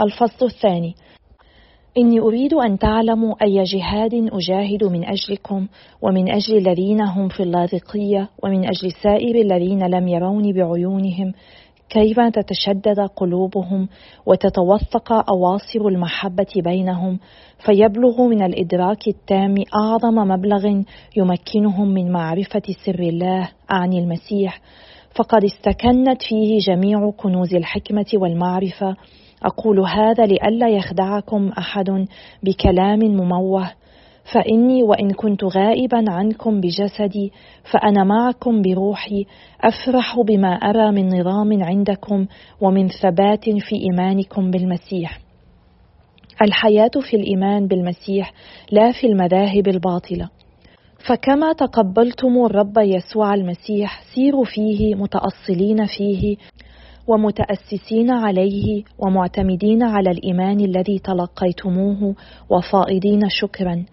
الفصل 0.02 0.46
الثاني. 0.46 0.96
إني 2.00 2.20
أريد 2.20 2.54
أن 2.54 2.78
تعلموا 2.78 3.36
أي 3.44 3.64
جهاد 3.64 4.14
أجاهد 4.14 4.84
من 4.84 5.06
أجلكم 5.06 5.68
ومن 6.02 6.32
أجل 6.32 6.58
الذين 6.58 7.02
هم 7.02 7.28
في 7.30 7.44
اللاذقية 7.44 8.30
ومن 8.44 8.66
أجل 8.66 8.92
سائر 9.04 9.36
الذين 9.36 9.88
لم 9.88 10.08
يروني 10.08 10.54
بعيونهم 10.54 11.34
كيف 11.90 12.20
تتشدد 12.20 13.00
قلوبهم 13.00 13.88
وتتوثق 14.26 15.14
أواصر 15.30 15.88
المحبة 15.88 16.48
بينهم؟ 16.56 17.20
فيبلغ 17.66 18.22
من 18.22 18.42
الإدراك 18.42 19.08
التام 19.08 19.56
أعظم 19.76 20.16
مبلغ 20.16 20.82
يمكنهم 21.18 21.88
من 21.88 22.12
معرفة 22.12 22.62
سر 22.86 23.00
الله 23.00 23.50
أعني 23.72 24.00
المسيح. 24.00 24.62
فقد 25.16 25.44
استكنت 25.44 26.24
فيه 26.30 26.60
جميع 26.60 27.12
كنوز 27.18 27.56
الحكمة 27.56 28.06
والمعرفة 28.14 28.96
أقول 29.44 29.80
هذا 29.80 30.26
لئلا 30.26 30.70
يخدعكم 30.70 31.50
أحد 31.58 32.08
بكلام 32.44 33.00
مموه. 33.00 33.72
فإني 34.34 34.84
وإن 34.84 35.12
كنت 35.12 35.44
غائبا 35.44 36.04
عنكم 36.08 36.62
بجسدي 36.62 37.32
فأنا 37.72 38.04
معكم 38.04 38.62
بروحي 38.62 39.26
أفرح 39.62 40.20
بما 40.28 40.54
أرى 40.54 40.92
من 40.92 41.20
نظام 41.20 41.64
عندكم 41.64 42.26
ومن 42.62 42.88
ثبات 42.88 43.50
في 43.50 43.76
إيمانكم 43.76 44.52
بالمسيح. 44.52 45.20
الحياة 46.42 46.92
في 47.10 47.16
الإيمان 47.16 47.68
بالمسيح 47.68 48.34
لا 48.72 48.92
في 48.92 49.08
المذاهب 49.08 49.68
الباطلة. 49.68 50.30
فكما 51.08 51.54
تقبلتم 51.54 52.46
الرب 52.46 52.78
يسوع 52.78 53.34
المسيح 53.34 54.02
سيروا 54.16 54.46
فيه 54.46 54.96
متأصلين 54.96 55.86
فيه 55.86 56.38
ومتأسسين 57.10 58.12
عليه 58.12 58.84
ومعتمدين 59.00 59.84
على 59.84 60.12
الإيمان 60.12 60.60
الذي 60.60 61.00
تلقيتموه 61.00 62.16
وفائضين 62.50 63.30
شكرا. 63.30 63.86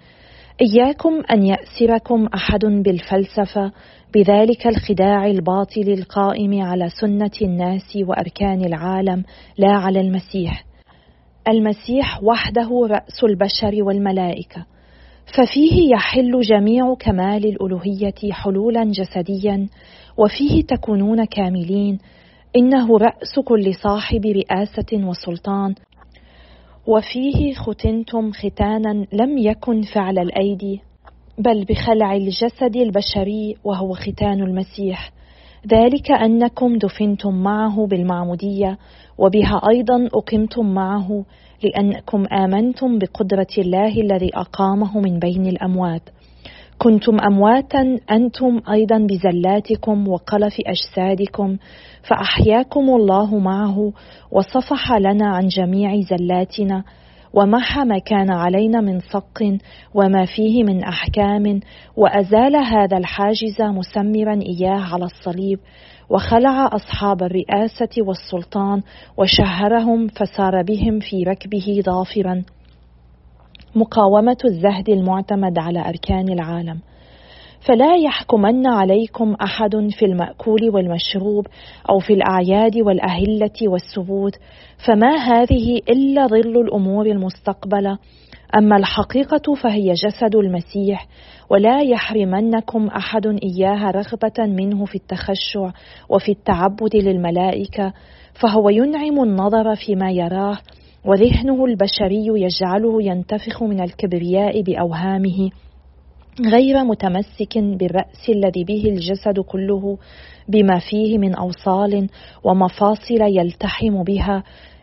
إياكم 0.61 1.23
أن 1.31 1.43
يأسركم 1.43 2.27
أحد 2.27 2.65
بالفلسفة 2.65 3.73
بذلك 4.15 4.67
الخداع 4.67 5.27
الباطل 5.27 5.89
القائم 5.89 6.63
على 6.63 6.89
سنة 7.01 7.31
الناس 7.43 7.99
وأركان 8.09 8.65
العالم 8.65 9.25
لا 9.59 9.73
على 9.73 10.01
المسيح. 10.01 10.65
المسيح 11.49 12.23
وحده 12.23 12.87
رأس 12.91 13.25
البشر 13.25 13.83
والملائكة. 13.83 14.67
ففيه 15.37 15.95
يحل 15.95 16.41
جميع 16.41 16.95
كمال 16.95 17.47
الألوهية 17.47 18.33
حلولا 18.33 18.85
جسديا 18.85 19.69
وفيه 20.19 20.63
تكونون 20.63 21.25
كاملين 21.25 21.99
إنه 22.57 22.99
رأس 22.99 23.39
كل 23.45 23.75
صاحب 23.75 24.27
رئاسة 24.27 25.07
وسلطان. 25.07 25.75
وفيه 26.87 27.55
ختنتم 27.55 28.33
ختانا 28.33 29.07
لم 29.13 29.39
يكن 29.39 29.83
فعل 29.83 30.19
الأيدي 30.19 30.81
بل 31.39 31.65
بخلع 31.65 32.17
الجسد 32.17 32.77
البشري 32.77 33.57
وهو 33.65 33.93
ختان 33.93 34.43
المسيح. 34.43 35.13
ذلك 35.67 36.11
أنكم 36.11 36.79
دفنتم 36.79 37.43
معه 37.43 37.87
بالمعمودية 37.87 38.79
وبها 39.19 39.61
أيضا 39.69 40.09
أقمتم 40.15 40.75
معه 40.75 41.25
لأنكم 41.63 42.25
آمنتم 42.33 42.99
بقدرة 42.99 43.47
الله 43.59 44.01
الذي 44.01 44.31
أقامه 44.35 45.01
من 45.01 45.19
بين 45.19 45.47
الأموات. 45.47 46.03
كنتم 46.79 47.21
امواتا 47.21 47.99
أنتم 48.11 48.61
أيضا 48.71 48.99
بزلاتكم 48.99 50.09
وقلف 50.09 50.55
أجسادكم. 50.67 51.57
فأحياكم 52.09 52.81
الله 52.81 53.39
معه 53.39 53.93
وصفح 54.31 54.93
لنا 54.93 55.27
عن 55.27 55.49
جميع 55.49 56.01
زلاتنا 56.01 56.85
ومحى 57.35 57.85
ما 57.85 57.99
كان 57.99 58.31
علينا 58.31 58.81
من 58.81 59.01
صق 59.01 59.59
وما 59.95 60.25
فيه 60.25 60.65
من 60.65 60.85
أحكام 60.85 61.61
وأزال 61.97 62.57
هذا 62.57 62.97
الحاجز 62.97 63.63
مسمرا 63.63 64.41
إياه 64.43 64.95
على 64.95 65.05
الصليب 65.05 65.59
وخلع 66.11 66.67
أصحاب 66.67 67.23
الرئاسة 67.23 67.89
والسلطان 67.99 68.83
وشهرهم 69.17 70.09
فسار 70.09 70.63
بهم 70.63 70.99
في 71.01 71.23
ركبه 71.23 71.83
ظافرا 71.87 72.43
مقاومة 73.75 74.39
الزهد 74.45 74.89
المعتمد 74.89 75.59
على 75.59 75.89
أركان 75.89 76.29
العالم 76.29 76.81
فلا 77.67 77.97
يحكمن 77.97 78.67
عليكم 78.67 79.35
أحد 79.35 79.89
في 79.99 80.05
المأكول 80.05 80.71
والمشروب 80.71 81.47
أو 81.91 81.99
في 81.99 82.13
الأعياد 82.13 82.77
والأهلة 82.77 83.51
والسبوت 83.63 84.33
فما 84.87 85.17
هذه 85.17 85.81
إلا 85.89 86.27
ظل 86.27 86.61
الأمور 86.61 87.07
المستقبلة. 87.07 87.99
أما 88.59 88.77
الحقيقة 88.77 89.55
فهي 89.55 89.93
جسد 89.93 90.37
المسيح 90.37 91.07
ولا 91.51 91.83
يحرمنكم 91.83 92.87
أحد 92.87 93.27
إياها 93.27 93.91
رغبة 93.91 94.47
منه 94.47 94.85
في 94.85 94.95
التخشع 94.95 95.71
وفي 96.09 96.33
التعبد 96.33 96.97
للملائكة 96.97 97.93
فهو 98.43 98.69
ينعم 98.69 99.23
النظر 99.23 99.75
فيما 99.75 100.11
يراه 100.11 100.59
وذهنه 101.05 101.65
البشري 101.65 102.27
يجعله 102.27 103.03
ينتفخ 103.03 103.63
من 103.63 103.81
الكبرياء 103.81 104.63
بأوهامه. 104.63 105.51
غير 106.41 106.85
متمسك 106.85 107.59
بالرأس 107.59 108.29
الذي 108.29 108.65
به 108.65 108.85
الجسد 108.87 109.41
كله 109.41 109.99
بما 110.49 110.79
فيه 110.91 111.19
من 111.19 111.35
أوصال 111.35 112.09
ومفاصل 112.45 113.21
يلتحم 113.21 114.03
بها 114.03 114.43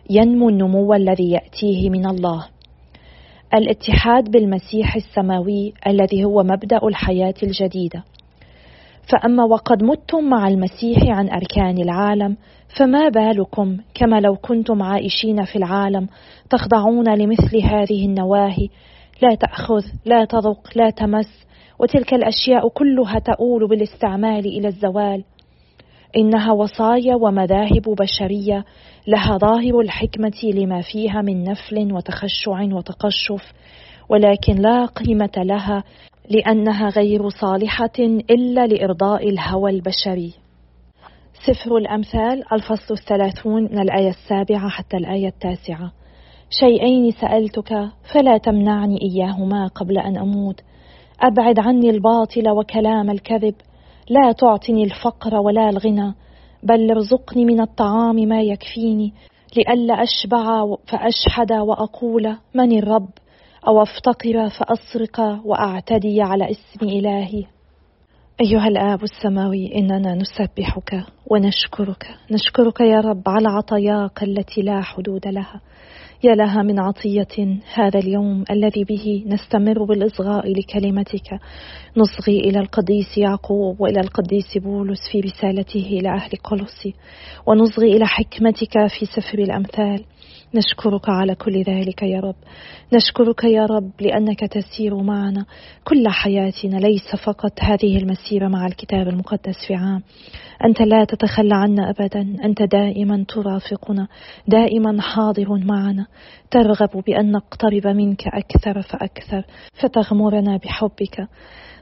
ينمو 0.10 0.50
النمو 0.50 0.94
الذي 0.94 1.32
يأتيه 1.32 1.90
من 1.90 2.06
الله. 2.06 2.48
الاتحاد 3.54 4.32
بالمسيح 4.32 4.96
السماوي 4.96 5.74
الذي 5.88 6.26
هو 6.26 6.44
مبدأ 6.44 6.80
الحياة 6.88 7.34
الجديدة. 7.44 8.04
فأما 9.12 9.44
وقد 9.44 9.84
متم 9.84 10.24
مع 10.30 10.48
المسيح 10.48 11.04
عن 11.08 11.30
أركان 11.30 11.78
العالم 11.78 12.38
فما 12.78 13.10
بالكم 13.10 13.78
كما 13.94 14.20
لو 14.20 14.36
كنتم 14.36 14.84
عائشين 14.84 15.44
في 15.44 15.56
العالم 15.56 16.08
تخضعون 16.50 17.18
لمثل 17.18 17.58
هذه 17.58 18.06
النواهي 18.06 18.68
لا 19.24 19.36
تأخذ 19.36 19.84
لا 20.06 20.26
تذق 20.26 20.70
لا 20.76 20.90
تمس 20.90 21.46
وتلك 21.80 22.14
الأشياء 22.14 22.70
كلها 22.70 23.20
تؤول 23.20 23.68
بالاستعمال 23.68 24.46
إلى 24.46 24.68
الزوال. 24.68 25.24
إنها 26.18 26.52
وصايا 26.52 27.16
ومذاهب 27.16 27.82
بشرية 27.82 28.66
لها 29.08 29.38
ظاهر 29.38 29.80
الحكمة 29.80 30.40
لما 30.44 30.82
فيها 30.82 31.22
من 31.22 31.44
نفل 31.44 31.94
وتخشع 31.94 32.62
وتقشف 32.62 33.54
ولكن 34.10 34.56
لا 34.56 34.86
قيمة 34.86 35.32
لها 35.38 35.84
لأنها 36.30 36.90
غير 36.90 37.30
صالحة 37.30 38.00
إلا 38.30 38.68
لإرضاء 38.68 39.30
الهوى 39.30 39.72
البشري. 39.72 40.34
سفر 41.48 41.78
الأمثال 41.78 42.54
الفصل 42.54 42.94
الثلاثون 42.94 43.64
من 43.64 43.80
الآية 43.80 44.10
السابعة 44.10 44.70
حتى 44.70 44.98
الآية 44.98 45.28
التاسعة. 45.28 45.92
شيئين 46.60 47.12
سألتك 47.12 47.90
فلا 48.14 48.38
تمنعني 48.38 49.02
إياهما 49.02 49.68
قبل 49.68 49.98
أن 49.98 50.18
أموت. 50.18 50.62
أبعد 51.22 51.60
عني 51.60 51.90
الباطل 51.90 52.50
وكلام 52.50 53.10
الكذب. 53.10 53.56
لا 54.10 54.32
تعطني 54.32 54.84
الفقر 54.84 55.36
ولا 55.36 55.70
الغنى 55.70 56.14
بل 56.64 56.92
ارزقني 56.92 57.46
من 57.46 57.62
الطعام 57.62 58.16
ما 58.16 58.42
يكفيني. 58.42 59.14
لئلا 59.58 59.94
أشبع 59.94 60.66
فاشحد 60.88 61.52
وأقول 61.52 62.36
من 62.56 62.78
الرب؟ 62.78 63.10
أو 63.68 63.82
أفتقر 63.82 64.50
فأسرق 64.50 65.46
وأعتدي 65.46 66.22
على 66.22 66.52
اسم 66.52 66.86
إلهي. 66.86 67.46
أيها 68.42 68.68
الآب 68.68 69.04
السماوي 69.04 69.76
إننا 69.76 70.16
نسبحك 70.16 71.06
ونشكرك. 71.32 72.08
نشكرك 72.32 72.82
يا 72.82 73.00
رب 73.00 73.24
على 73.28 73.48
عطاياك 73.50 74.24
التي 74.24 74.62
لا 74.62 74.82
حدود 74.82 75.28
لها. 75.28 75.62
يا 76.26 76.36
لها 76.36 76.64
من 76.64 76.80
عطية 76.80 77.58
هذا 77.74 78.00
اليوم 78.00 78.44
الذي 78.52 78.84
به 78.84 79.24
نستمر 79.28 79.84
بالإصغاء 79.84 80.52
لكلمتك. 80.52 81.40
نصغي 81.98 82.40
إلى 82.40 82.60
القديس 82.60 83.18
يعقوب 83.18 83.82
وإلى 83.82 84.00
القديس 84.00 84.58
بولس 84.58 85.00
في 85.12 85.20
رسالته 85.20 85.80
إلى 85.80 86.10
أهل 86.10 86.32
قلصي 86.44 86.94
ونصغي 87.48 87.96
إلى 87.98 88.06
حكمتك 88.08 88.88
في 89.00 89.06
سفر 89.06 89.40
الأمثال. 89.40 90.04
نشكرك 90.56 91.10
على 91.10 91.36
كل 91.36 91.64
ذلك 91.64 92.04
يا 92.04 92.20
رب. 92.20 92.36
نشكرك 92.94 93.44
يا 93.44 93.66
رب 93.66 93.92
لأنك 94.02 94.40
تسير 94.40 94.96
معنا. 94.96 95.46
كل 95.84 96.08
حياتنا 96.08 96.78
ليس 96.78 97.16
فقط 97.26 97.52
هذه 97.60 97.98
المسيرة 97.98 98.48
مع 98.48 98.68
الكتاب 98.68 99.08
المقدس 99.08 99.56
في 99.68 99.76
عام. 99.76 100.04
أنت 100.66 100.82
لا 100.82 101.06
تتخلى 101.06 101.56
عنا 101.56 101.90
ابدا. 101.90 102.36
أنت 102.44 102.62
دائما 102.62 103.26
ترافقنا. 103.28 104.08
دائما 104.48 105.02
حاضر 105.02 105.58
معنا. 105.66 106.06
ترغب 106.52 107.04
بأن 107.08 107.32
نقترب 107.32 107.88
منك 107.88 108.28
أكثر 108.28 108.82
فأكثر. 108.82 109.44
فتغمرنا 109.82 110.58
بحبك. 110.58 111.28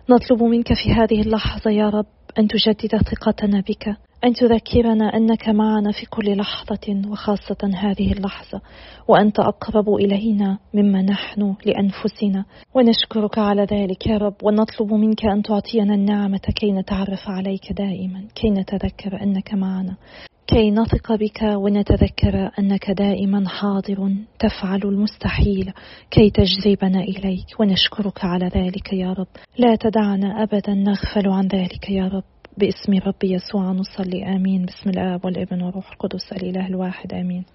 نطلب 0.10 0.44
منك 0.44 0.74
في 0.74 0.92
هذه 0.92 1.22
اللحظة 1.22 1.72
يا 1.72 1.90
رب 1.90 2.06
أن 2.40 2.48
تجدد 2.48 3.02
ثقتنا 3.02 3.60
بك. 3.60 3.96
أن 4.26 4.34
تذكرنا 4.34 5.06
أنك 5.06 5.50
معنا 5.50 5.92
في 5.92 6.06
كل 6.06 6.38
لحظة 6.38 7.02
وخاصة 7.10 7.72
هذه 7.76 8.12
اللحظة 8.12 8.62
وأنت 9.08 9.40
أقرب 9.40 9.96
إلينا 9.96 10.58
مما 10.74 11.02
نحن 11.02 11.56
لأنفسنا. 11.66 12.46
ونشكرك 12.74 13.38
على 13.38 13.64
ذلك 13.64 14.08
يا 14.08 14.18
رب 14.18 14.36
ونطلب 14.44 14.94
منك 14.94 15.26
أن 15.26 15.42
تعطينا 15.42 15.94
النعمة 15.94 16.42
كي 16.56 16.72
نتعرف 16.72 17.30
عليك 17.30 17.74
دائما 17.74 18.24
كي 18.36 18.50
نتذكر 18.50 19.24
أنك 19.24 19.54
معنا. 19.54 19.96
كي 20.48 20.72
نثق 20.72 21.16
بك 21.16 21.42
ونتذكر 21.44 22.52
أنك 22.60 22.92
دائما 22.92 23.50
حاضر 23.50 24.16
تفعل 24.40 24.82
المستحيل 24.84 25.74
كي 26.12 26.30
تجذبنا 26.30 27.00
إليك. 27.00 27.60
ونشكرك 27.60 28.26
على 28.26 28.46
ذلك 28.46 28.94
يا 28.94 29.14
رب. 29.14 29.28
لا 29.58 29.76
تدعنا 29.76 30.44
ابدا 30.44 30.74
نغفل 30.74 31.30
عن 31.30 31.48
ذلك 31.48 31.90
يا 31.90 32.08
رب. 32.08 32.24
باسم 32.58 32.94
ربي 33.08 33.34
يسوع 33.34 33.72
نصلي 33.72 34.36
آمين. 34.36 34.66
بسم 34.66 34.90
الآب 34.90 35.26
والابن 35.26 35.62
والروح 35.62 35.92
القدس 35.92 36.34
الإله 36.34 36.68
الواحد 36.68 37.14
آمين. 37.14 37.46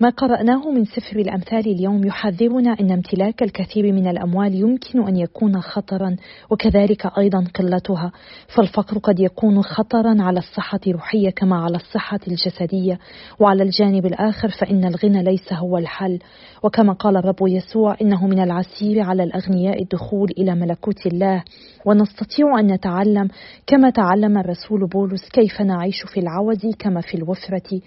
ما 0.00 0.08
قرأناه 0.08 0.70
من 0.70 0.84
سفر 0.84 1.16
الأمثال 1.16 1.66
اليوم 1.66 2.06
يحذرنا 2.06 2.76
أن 2.80 2.92
امتلاك 2.92 3.42
الكثير 3.42 3.92
من 3.92 4.06
الأموال 4.06 4.54
يمكن 4.54 5.08
أن 5.08 5.16
يكون 5.16 5.60
خطرا 5.60 6.16
وكذلك 6.50 7.18
أيضا 7.18 7.44
قلتها. 7.54 8.12
فالفقر 8.56 8.98
قد 8.98 9.20
يكون 9.20 9.62
خطرا 9.62 10.22
على 10.22 10.38
الصحة 10.38 10.80
الروحية 10.86 11.30
كما 11.30 11.56
على 11.56 11.76
الصحة 11.76 12.20
الجسدية. 12.28 12.98
وعلى 13.40 13.62
الجانب 13.62 14.06
الآخر 14.06 14.48
فإن 14.48 14.84
الغنى 14.84 15.22
ليس 15.22 15.52
هو 15.52 15.78
الحل. 15.78 16.18
وكما 16.62 16.92
قال 16.92 17.16
الرب 17.16 17.40
يسوع 17.42 17.96
إنه 18.02 18.26
من 18.26 18.40
العسير 18.40 19.00
على 19.00 19.22
الأغنياء 19.22 19.82
الدخول 19.82 20.30
إلى 20.38 20.54
ملكوت 20.54 21.06
الله. 21.06 21.42
ونستطيع 21.86 22.58
أن 22.60 22.66
نتعلم 22.66 23.28
كما 23.66 23.90
تعلم 23.90 24.38
الرسول 24.38 24.86
بولس 24.88 25.28
كيف 25.28 25.60
نعيش 25.60 26.02
في 26.14 26.20
العوز 26.20 26.66
كما 26.78 27.00
في 27.00 27.14
الوفرة. 27.14 27.80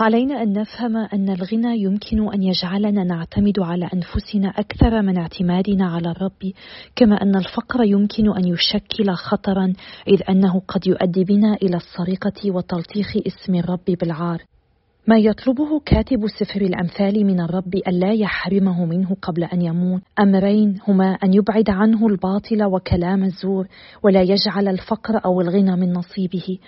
علينا 0.00 0.42
أن 0.42 0.52
نفهم 0.52 0.96
أن 0.96 1.28
الغنى 1.28 1.82
يمكن 1.82 2.32
أن 2.34 2.42
يجعلنا 2.42 3.04
نعتمد 3.04 3.60
على 3.60 3.88
أنفسنا 3.94 4.48
أكثر 4.48 5.02
من 5.02 5.18
اعتمادنا 5.18 5.90
على 5.90 6.10
الرب 6.10 6.52
كما 6.96 7.22
أن 7.22 7.36
الفقر 7.36 7.84
يمكن 7.84 8.36
أن 8.36 8.44
يشكل 8.44 9.10
خطرا 9.10 9.72
إذ 10.08 10.20
أنه 10.30 10.60
قد 10.68 10.86
يؤدي 10.86 11.24
بنا 11.24 11.54
إلى 11.62 11.76
السرقة 11.76 12.50
وتلطيخ 12.50 13.16
اسم 13.26 13.54
الرب 13.54 13.84
بالعار. 14.00 14.42
ما 15.08 15.18
يطلبه 15.18 15.80
كاتب 15.86 16.26
سفر 16.26 16.60
الأمثال 16.60 17.26
من 17.26 17.40
الرب 17.40 17.74
الا 17.74 18.12
يحرمه 18.12 18.84
منه 18.84 19.16
قبل 19.22 19.44
أن 19.44 19.62
يموت. 19.62 20.02
أمرين 20.20 20.78
هما 20.88 21.18
أن 21.24 21.34
يبعد 21.34 21.70
عنه 21.70 22.06
الباطل 22.06 22.64
وكلام 22.64 23.24
الزور 23.24 23.66
ولا 24.02 24.22
يجعل 24.22 24.68
الفقر 24.68 25.24
أو 25.24 25.40
الغنى 25.40 25.76
من 25.76 25.92
نصيبه. 25.92 26.58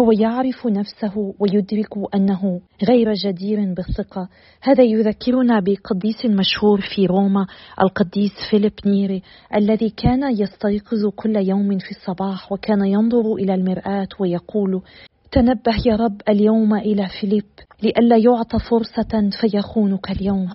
هو 0.00 0.12
يعرف 0.12 0.66
نفسه 0.66 1.34
ويدرك 1.38 2.14
أنه 2.14 2.60
غير 2.88 3.12
جدير 3.12 3.74
بالثقة. 3.74 4.28
هذا 4.62 4.84
يذكرنا 4.84 5.60
بقديس 5.60 6.26
مشهور 6.26 6.80
في 6.80 7.06
روما 7.06 7.46
القديس 7.82 8.32
فيليب 8.50 8.72
نيري 8.86 9.22
الذي 9.54 9.90
كان 9.90 10.32
يستيقظ 10.32 11.06
كل 11.16 11.36
يوم 11.36 11.78
في 11.78 11.90
الصباح 11.90 12.52
وكان 12.52 12.84
ينظر 12.86 13.34
إلى 13.34 13.54
المرآة 13.54 14.08
ويقول 14.20 14.82
تنبه 15.32 15.76
يا 15.86 15.96
رب 15.96 16.20
اليوم 16.28 16.74
إلى 16.74 17.08
فيليب 17.20 17.44
لئلا 17.82 18.16
يعطى 18.16 18.58
فرصة 18.70 19.30
فيخونك 19.40 20.10
اليوم. 20.10 20.48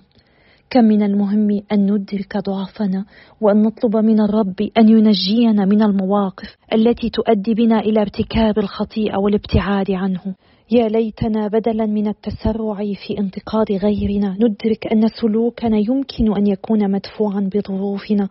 كم 0.70 0.84
من 0.84 1.02
المهم 1.02 1.62
أن 1.72 1.92
ندرك 1.92 2.36
ضعفنا 2.36 3.04
وأن 3.40 3.62
نطلب 3.62 3.96
من 3.96 4.20
الرب 4.20 4.70
أن 4.78 4.88
ينجينا 4.88 5.64
من 5.64 5.82
المواقف 5.82 6.56
التي 6.72 7.10
تؤدي 7.10 7.54
بنا 7.54 7.80
إلى 7.80 8.00
ارتكاب 8.00 8.58
الخطيئة 8.58 9.16
والابتعاد 9.16 9.90
عنه. 9.90 10.34
يا 10.70 10.88
ليتنا 10.88 11.48
بدلا 11.48 11.86
من 11.86 12.08
التسرع 12.08 12.74
في 12.74 13.18
انتقاد 13.18 13.72
غيرنا 13.72 14.36
ندرك 14.40 14.86
أن 14.92 15.08
سلوكنا 15.20 15.78
يمكن 15.78 16.36
أن 16.36 16.46
يكون 16.46 16.90
مدفوعا 16.90 17.50
بظروفنا 17.54 18.28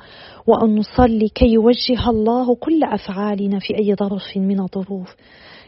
وأن 0.48 0.76
نصلي 0.76 1.30
كي 1.30 1.54
يوجه 1.54 2.10
الله 2.10 2.56
كل 2.56 2.84
أفعالنا 2.84 3.60
في 3.60 3.78
أي 3.78 3.96
ظرف 3.96 4.38
من 4.38 4.60
الظروف. 4.60 5.16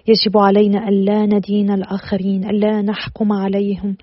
يجب 0.07 0.37
علينا 0.37 0.87
الا 0.87 1.25
ندين 1.25 1.71
الآخرين 1.71 2.49
الا 2.49 2.81
نحكم 2.81 3.31
عليهم. 3.31 3.97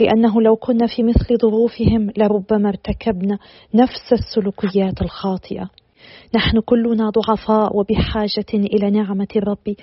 لأنه 0.00 0.42
لو 0.42 0.56
كنا 0.56 0.86
في 0.86 1.02
مثل 1.02 1.38
ظروفهم 1.42 2.10
لربما 2.16 2.68
ارتكبنا 2.68 3.38
نفس 3.74 4.12
السلوكيات 4.12 5.02
الخاطئة. 5.02 5.70
نحن 6.34 6.60
كلنا 6.60 7.10
ضعفاء 7.10 7.76
وبحاجة 7.76 8.50
إلى 8.54 8.90
نعمة 8.90 9.28
الرب 9.36 9.74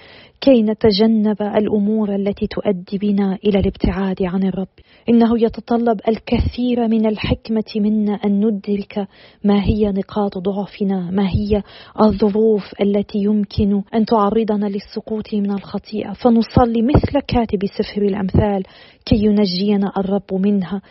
كي 0.41 0.63
نتجنب 0.63 1.41
الأمور 1.41 2.15
التي 2.15 2.47
تؤدي 2.47 2.97
بنا 2.97 3.37
إلى 3.45 3.59
الابتعاد 3.59 4.23
عن 4.23 4.43
الرب. 4.43 4.67
إنه 5.09 5.43
يتطلب 5.43 5.99
الكثير 6.07 6.87
من 6.87 7.05
الحكمة 7.05 7.63
منا 7.75 8.13
أن 8.13 8.45
ندرك 8.45 9.07
ما 9.43 9.63
هي 9.63 9.91
نقاط 9.91 10.37
ضعفنا 10.37 11.11
ما 11.11 11.29
هي 11.29 11.63
الظروف 12.01 12.63
التي 12.81 13.17
يمكن 13.17 13.81
أن 13.93 14.05
تعرضنا 14.05 14.65
للسقوط 14.65 15.33
من 15.33 15.51
الخطيئة. 15.51 16.13
فنصلي 16.13 16.81
مثل 16.81 17.19
كاتب 17.27 17.59
سفر 17.65 18.01
الأمثال 18.01 18.63
كي 19.05 19.15
ينجينا 19.15 19.91
الرب 19.97 20.33
منها. 20.33 20.81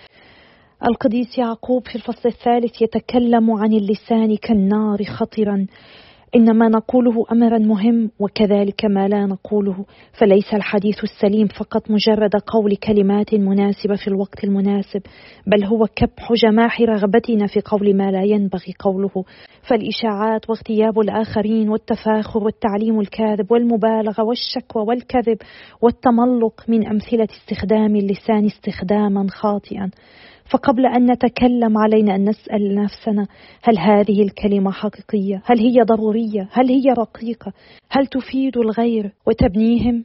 القديس 0.85 1.39
يعقوب 1.39 1.87
في 1.89 1.97
الفصل 1.97 2.29
الثالث 2.29 2.83
يتكلم 2.83 3.51
عن 3.51 3.73
اللسان 3.73 4.37
كالنار 4.37 5.05
خطرا. 5.05 5.67
ان 6.37 6.59
ما 6.59 6.69
نقوله 6.69 7.25
أمرا 7.33 7.59
مهم 7.59 8.11
وكذلك 8.21 8.85
ما 8.85 9.09
لا 9.09 9.27
نقوله. 9.27 9.85
فليس 10.21 10.55
الحديث 10.55 11.05
السليم 11.05 11.47
فقط 11.47 11.91
مجرد 11.91 12.31
قول 12.47 12.77
كلمات 12.77 13.35
مناسبة 13.35 13.97
في 13.97 14.09
الوقت 14.09 14.45
المناسب 14.45 15.03
بل 15.47 15.65
هو 15.65 15.87
كبح 15.97 16.33
جماح 16.33 16.81
رغبتنا 16.81 17.47
في 17.47 17.61
قول 17.61 17.97
ما 17.97 18.11
لا 18.11 18.23
ينبغي 18.23 18.75
قوله. 18.79 19.25
فالإشاعات 19.69 20.51
واغتياب 20.51 21.01
الآخرين 21.01 21.69
والتفاخر 21.69 22.45
والتعليم 22.45 23.01
الكاذب 23.01 23.53
والمبالغة 23.53 24.25
والشكوى 24.25 24.83
والكذب 24.83 25.39
والتملق 25.83 26.65
من 26.69 26.87
أمثلة 26.87 27.29
استخدام 27.41 27.97
اللسان 27.97 28.45
استخداما 28.45 29.27
خاطئا. 29.31 29.91
فقبل 30.51 30.87
أن 30.87 31.11
نتكلم 31.11 31.79
علينا 31.79 32.15
أن 32.15 32.29
نسأل 32.29 32.75
نفسنا 32.75 33.27
هل 33.63 33.79
هذه 33.79 34.23
الكلمة 34.23 34.71
حقيقية؟ 34.71 35.43
هل 35.45 35.59
هي 35.59 35.83
ضرورية؟ 35.83 36.49
هل 36.53 36.69
هي 36.69 36.93
رقيقة؟ 36.99 37.53
هل 37.91 38.07
تفيد 38.07 38.57
الغير 38.59 39.13
وتبنيهم؟ 39.27 40.05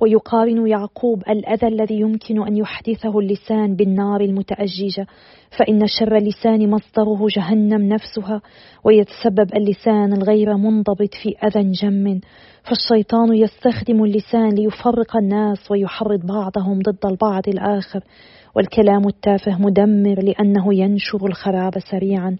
ويقارن 0.00 0.66
يعقوب 0.66 1.22
الأذى 1.28 1.66
الذي 1.66 2.00
يمكن 2.00 2.46
أن 2.46 2.56
يحدثه 2.56 3.18
اللسان 3.18 3.76
بالنار 3.76 4.20
المتأججة. 4.20 5.06
فإن 5.58 5.86
شر 5.86 6.16
اللسان 6.16 6.70
مصدره 6.70 7.26
جهنم 7.36 7.88
نفسها 7.88 8.40
ويتسبب 8.84 9.54
اللسان 9.56 10.12
الغير 10.12 10.56
منضبط 10.56 11.14
في 11.22 11.34
أذى 11.46 11.72
جم. 11.72 12.20
فالشيطان 12.62 13.34
يستخدم 13.34 14.04
اللسان 14.04 14.48
ليفرق 14.48 15.16
الناس 15.16 15.70
ويحرض 15.70 16.26
بعضهم 16.26 16.78
ضد 16.78 17.06
البعض 17.06 17.48
الآخر. 17.48 18.00
والكلام 18.58 19.06
التافه 19.06 19.58
مدمر 19.58 20.22
لأنه 20.22 20.74
ينشر 20.74 21.26
الخراب 21.26 21.72
سريعا. 21.90 22.36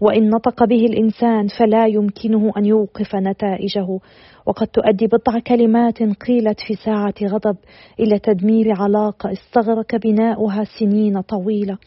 وإن 0.00 0.30
نطق 0.30 0.64
به 0.64 0.86
الإنسان 0.86 1.46
فلا 1.58 1.86
يمكنه 1.86 2.52
أن 2.56 2.64
يوقف 2.66 3.16
نتائجه. 3.16 3.98
وقد 4.46 4.66
تؤدي 4.66 5.06
بضع 5.06 5.38
كلمات 5.46 6.02
قيلت 6.02 6.60
في 6.66 6.74
ساعة 6.74 7.14
غضب 7.24 7.56
إلى 8.00 8.18
تدمير 8.18 8.66
علاقة 8.80 9.32
استغرق 9.32 9.96
بناؤها 9.96 10.64
سنين 10.78 11.20
طويلة. 11.20 11.78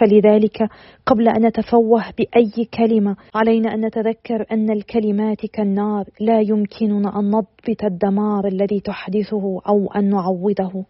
فلذلك 0.00 0.68
قبل 1.06 1.28
أن 1.28 1.46
نتفوه 1.46 2.04
بأي 2.18 2.64
كلمة 2.74 3.16
علينا 3.34 3.74
أن 3.74 3.86
نتذكر 3.86 4.44
أن 4.52 4.70
الكلمات 4.70 5.46
كالنار. 5.46 6.04
لا 6.20 6.40
يمكننا 6.40 7.18
أن 7.18 7.30
نضبط 7.30 7.84
الدمار 7.84 8.46
الذي 8.46 8.80
تحدثه 8.80 9.60
أو 9.68 9.92
أن 9.96 10.10
نعوضه. 10.10 10.84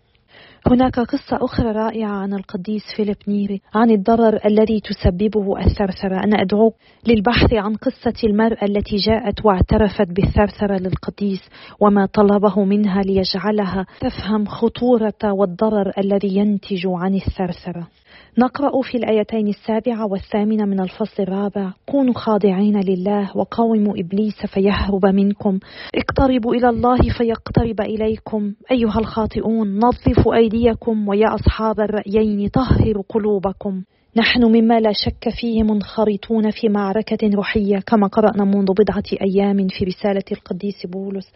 هناك 0.67 1.01
قصة 1.01 1.45
أخرى 1.45 1.73
رائعة 1.73 2.11
عن 2.11 2.35
القديس 2.35 2.83
فيليب 2.97 3.17
نيري 3.29 3.61
عن 3.75 3.91
الضرر 3.91 4.41
الذي 4.47 4.81
تسببه 4.81 5.59
الثرثرة. 5.59 6.25
أنا 6.25 6.43
أدعوك 6.43 6.75
للبحث 7.09 7.53
عن 7.53 7.75
قصة 7.75 8.15
المرأة 8.25 8.65
التي 8.65 8.97
جاءت 8.97 9.45
واعترفت 9.45 10.09
بالثرثرة 10.09 10.79
للقديس 10.79 11.41
وما 11.81 12.07
طلبه 12.07 12.65
منها 12.65 13.03
ليجعلها 13.03 13.87
تفهم 14.01 14.47
خطورة 14.47 15.33
والضرر 15.33 15.93
الذي 15.99 16.37
ينتج 16.37 16.87
عن 16.87 17.15
الثرثرة. 17.15 17.89
نقرأ 18.39 18.83
في 18.83 18.97
الآيتين 18.99 19.49
السابعة 19.49 20.07
والثامنة 20.07 20.65
من 20.65 20.81
الفصل 20.81 21.23
الرابع. 21.23 21.73
كونوا 21.87 22.15
خاضعين 22.15 22.81
لله 22.81 23.37
وقاوموا 23.37 23.95
إبليس 23.99 24.47
فيهرب 24.55 25.07
منكم. 25.07 25.59
اقتربوا 25.95 26.55
إلى 26.55 26.69
الله 26.69 26.99
فيقترب 27.19 27.81
إليكم. 27.81 28.53
أيها 28.71 28.99
الخاطئون 28.99 29.79
نظفوا 29.79 30.35
أيديكم 30.35 31.09
ويا 31.09 31.35
أصحاب 31.35 31.81
الرأيين 31.81 32.49
طهروا 32.49 33.03
قلوبكم. 33.09 33.83
نحن 34.17 34.45
مما 34.45 34.81
لا 34.81 34.93
شك 34.93 35.29
فيه 35.41 35.63
منخرطون 35.63 36.51
في 36.51 36.69
معركة 36.69 37.31
روحية 37.35 37.79
كما 37.79 38.07
قرأنا 38.07 38.45
منذ 38.45 38.67
بضعة 38.73 39.21
أيام 39.23 39.69
في 39.69 39.85
رسالة 39.85 40.25
القديس 40.33 40.87
بولس. 40.87 41.33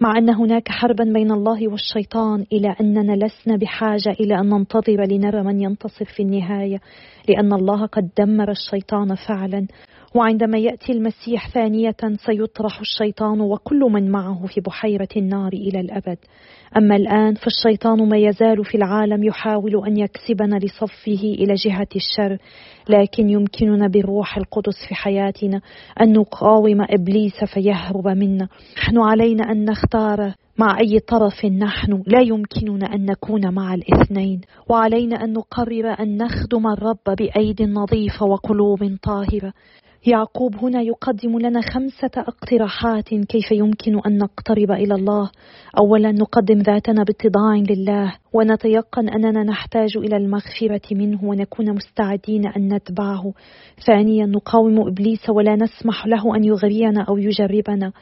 مع 0.00 0.18
أن 0.18 0.30
هناك 0.30 0.68
حربا 0.68 1.04
بين 1.04 1.32
الله 1.32 1.68
والشيطان 1.68 2.46
إلى 2.52 2.76
أننا 2.80 3.26
لسنا 3.26 3.56
بحاجة 3.56 4.10
إلى 4.20 4.40
أن 4.40 4.48
ننتظر 4.48 5.04
لنرى 5.10 5.42
من 5.42 5.60
ينتصر 5.60 6.04
في 6.04 6.22
النهاية 6.22 6.80
لأن 7.28 7.52
الله 7.52 7.86
قد 7.86 8.08
دمر 8.18 8.50
الشيطان 8.50 9.14
فعلا. 9.14 9.66
وعندما 10.14 10.58
يأتي 10.58 10.92
المسيح 10.92 11.48
ثانية 11.48 11.96
سيطرح 12.26 12.80
الشيطان 12.80 13.40
وكل 13.40 13.80
من 13.80 14.10
معه 14.10 14.46
في 14.46 14.60
بحيرة 14.60 15.08
النار 15.16 15.52
إلى 15.52 15.80
الأبد. 15.80 16.18
أما 16.76 16.96
الآن 16.96 17.34
فالشيطان 17.34 18.08
ما 18.08 18.16
يزال 18.16 18.64
في 18.64 18.74
العالم 18.74 19.24
يحاول 19.24 19.86
أن 19.86 19.96
يكسبنا 19.96 20.56
لصفه 20.56 21.22
إلى 21.22 21.54
جهة 21.54 21.88
الشر 21.96 22.38
لكن 22.88 23.30
يمكننا 23.30 23.88
بالروح 23.88 24.36
القدس 24.36 24.86
في 24.88 24.94
حياتنا 24.94 25.60
أن 26.00 26.12
نقاوم 26.12 26.86
إبليس 26.90 27.44
فيهرب 27.54 28.08
منا. 28.08 28.48
نحن 28.76 28.98
علينا 28.98 29.52
أن 29.52 29.64
نختار 29.64 30.34
مع 30.58 30.78
أي 30.80 30.98
طرف 30.98 31.44
نحن. 31.44 32.02
لا 32.06 32.20
يمكننا 32.20 32.94
أن 32.94 33.04
نكون 33.04 33.54
مع 33.54 33.74
الاثنين. 33.74 34.40
وعلينا 34.70 35.24
أن 35.24 35.32
نقرر 35.32 35.96
أن 36.00 36.16
نخدم 36.16 36.66
الرب 36.66 37.16
بأيد 37.18 37.62
نظيفة 37.62 38.26
وقلوب 38.26 38.96
طاهرة. 39.02 39.52
يعقوب 40.06 40.56
هنا 40.56 40.82
يقدم 40.82 41.38
لنا 41.38 41.60
خمسة 41.60 42.10
اقتراحات 42.16 43.08
كيف 43.08 43.52
يمكن 43.52 44.00
أن 44.06 44.18
نقترب 44.18 44.70
إلى 44.70 44.94
الله. 44.94 45.30
أولا 45.78 46.12
نقدم 46.12 46.58
ذاتنا 46.58 47.04
باتضاع 47.04 47.54
لله 47.70 48.14
ونتيقن 48.32 49.08
أننا 49.08 49.42
نحتاج 49.42 49.96
إلى 49.96 50.16
المغفرة 50.16 50.94
منه 50.94 51.24
ونكون 51.24 51.74
مستعدين 51.74 52.46
أن 52.46 52.74
نتبعه. 52.74 53.32
ثانيا 53.86 54.26
نقاوم 54.26 54.88
إبليس 54.88 55.30
ولا 55.30 55.56
نسمح 55.56 56.06
له 56.06 56.36
أن 56.36 56.44
يغرينا 56.44 57.02
أو 57.02 57.18
يجربنا. 57.18 57.92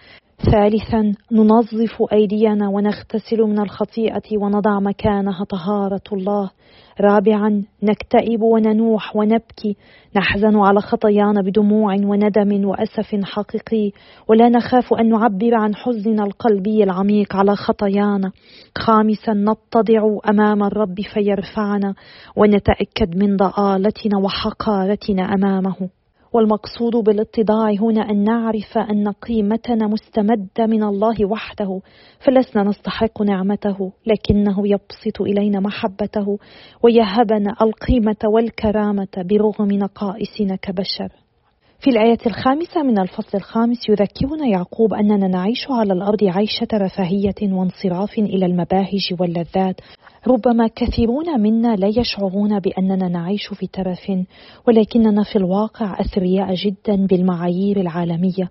ثالثا 0.44 1.12
ننظف 1.33 2.03
أيدينا 2.12 2.68
ونغتسل 2.68 3.42
من 3.42 3.59
الخطيئة 3.61 4.38
ونضع 4.42 4.81
مكانها 4.81 5.44
طهارة 5.44 6.01
الله. 6.12 6.51
رابعا 7.01 7.62
نكتئب 7.83 8.42
وننوح 8.42 9.16
ونبكي. 9.16 9.77
نحزن 10.16 10.57
على 10.57 10.81
خطايانا 10.81 11.42
بدموع 11.42 11.94
وندم 11.94 12.64
وأسف 12.68 13.25
حقيقي. 13.25 13.92
ولا 14.29 14.49
نخاف 14.49 14.94
أن 14.94 15.09
نعبر 15.09 15.55
عن 15.55 15.75
حزننا 15.75 16.25
القلبي 16.25 16.85
العميق 16.85 17.37
على 17.37 17.57
خطايانا. 17.57 18.33
خامسا 18.79 19.33
نتضع 19.33 20.18
أمام 20.29 20.62
الرب 20.62 21.01
فيرفعنا. 21.14 21.94
ونتأكد 22.37 23.16
من 23.16 23.37
ضآلتنا 23.37 24.18
وحقارتنا 24.25 25.22
أمامه. 25.22 25.88
والمقصود 26.33 26.97
بالاتضاع 26.97 27.71
هنا 27.71 28.01
أن 28.11 28.25
نعرف 28.25 28.79
أن 28.79 29.09
قيمتنا 29.09 29.87
مستمدة 29.87 30.67
من 30.67 30.83
الله 30.83 31.27
وحده 31.27 31.81
فلسنا 32.27 32.62
نستحق 32.62 33.23
نعمته 33.23 33.93
لكنه 34.07 34.69
يبسط 34.69 35.21
إلينا 35.21 35.61
محبته 35.61 36.39
ويهبنا 36.83 37.57
القيمة 37.62 38.17
والكرامة 38.25 39.09
برغم 39.17 39.73
نقائصنا 39.73 40.57
كبشر. 40.57 41.26
في 41.81 41.91
الآية 41.91 42.19
الخامسة 42.27 42.83
من 42.83 42.99
الفصل 42.99 43.39
الخامس 43.39 43.89
يذكرنا 43.89 44.47
يعقوب 44.47 44.95
أننا 44.95 45.29
نعيش 45.29 45.67
على 45.71 45.93
الأرض 45.93 46.25
عيشة 46.25 46.69
رفاهية 46.75 47.53
وانصراف 47.53 48.19
إلى 48.19 48.47
المباهج 48.47 49.15
واللذات. 49.21 49.81
ربما 50.27 50.69
كثيرون 50.77 51.41
منا 51.41 51.77
لا 51.77 51.87
يشعرون 51.87 52.59
بأننا 52.59 53.09
نعيش 53.09 53.49
في 53.49 53.67
ترف 53.67 54.12
ولكننا 54.69 55.23
في 55.23 55.37
الواقع 55.37 56.01
أثرياء 56.01 56.55
جدا 56.55 57.07
بالمعايير 57.07 57.81
العالمية. 57.81 58.51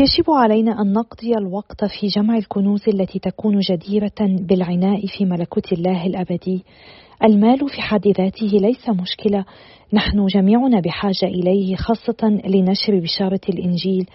يجب 0.00 0.30
علينا 0.30 0.82
أن 0.82 0.92
نقضي 0.92 1.34
الوقت 1.34 1.84
في 1.84 2.06
جمع 2.06 2.36
الكنوز 2.36 2.88
التي 2.88 3.18
تكون 3.18 3.58
جديرة 3.58 4.20
بالعناء 4.20 5.06
في 5.06 5.24
ملكوت 5.24 5.72
الله 5.72 6.06
الأبدي. 6.06 6.64
المال 7.24 7.58
في 7.58 7.82
حد 7.82 8.08
ذاته 8.08 8.46
ليس 8.46 8.88
مشكلة 8.88 9.44
نحن 9.92 10.26
جميعنا 10.26 10.80
بحاجة 10.80 11.24
إليه 11.24 11.76
خاصة 11.76 12.40
لنشر 12.46 13.00
بشارة 13.00 13.40
الإنجيل. 13.48 14.06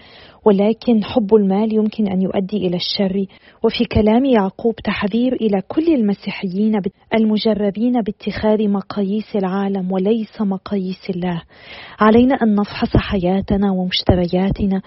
ولكن 0.44 1.04
حب 1.04 1.34
المال 1.34 1.74
يمكن 1.74 2.08
أن 2.08 2.22
يؤدي 2.22 2.56
إلى 2.56 2.76
الشر. 2.76 3.26
وفي 3.64 3.84
كلام 3.84 4.24
يعقوب 4.24 4.74
تحذير 4.74 5.32
إلى 5.32 5.62
كل 5.68 5.94
المسيحيين 5.94 6.80
المجربين 7.14 8.00
باتخاذ 8.00 8.68
مقاييس 8.68 9.36
العالم 9.36 9.92
وليس 9.92 10.40
مقاييس 10.40 11.10
الله. 11.10 11.42
علينا 12.00 12.34
أن 12.34 12.54
نفحص 12.54 12.96
حياتنا 12.96 13.72
ومشترياتنا 13.72 14.82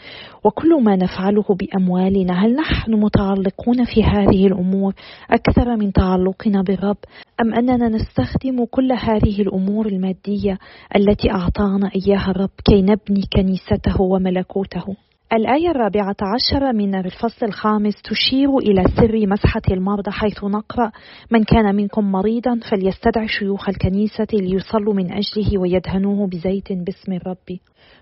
وكل 0.46 0.84
ما 0.84 0.96
نفعله 0.96 1.46
بأموالنا. 1.50 2.46
هل 2.46 2.56
نحن 2.56 2.94
متعلقون 2.94 3.86
في 3.86 4.04
هذه 4.04 4.48
الأمور 4.48 4.94
أكثر 5.32 5.78
من 5.78 5.92
تعلقنا 5.92 6.62
بالرب؟ 6.62 6.98
أم 7.42 7.54
أننا 7.54 7.90
نستخدم 7.90 8.66
كل 8.66 8.92
هذه 8.92 9.42
الأمور 9.42 9.86
المادية 9.86 10.58
التي 10.96 11.32
أعطانا 11.32 11.92
إياها 11.96 12.32
الرب 12.32 12.50
كي 12.66 12.82
نبني 12.82 13.24
كنيسته 13.36 14.02
وملكوته. 14.02 14.96
الآية 15.34 15.72
الرابعة 15.72 16.16
عشر 16.22 16.74
من 16.74 16.96
الفصل 16.96 17.46
الخامس 17.46 18.02
تشير 18.02 18.58
إلى 18.58 18.84
سر 18.98 19.28
مسحة 19.28 19.62
المرضى 19.72 20.12
حيث 20.12 20.44
نقرأ 20.44 20.92
من 21.32 21.44
كان 21.44 21.76
منكم 21.76 22.12
مريضا 22.12 22.60
فليستدع 22.72 23.26
شيوخ 23.26 23.70
الكنيسة 23.70 24.28
ليصلوا 24.34 24.94
من 24.94 25.12
أجله 25.12 25.62
ويدهنوه 25.62 26.28
بزيت 26.28 26.74
باسم 26.74 27.14
الرب. 27.14 27.60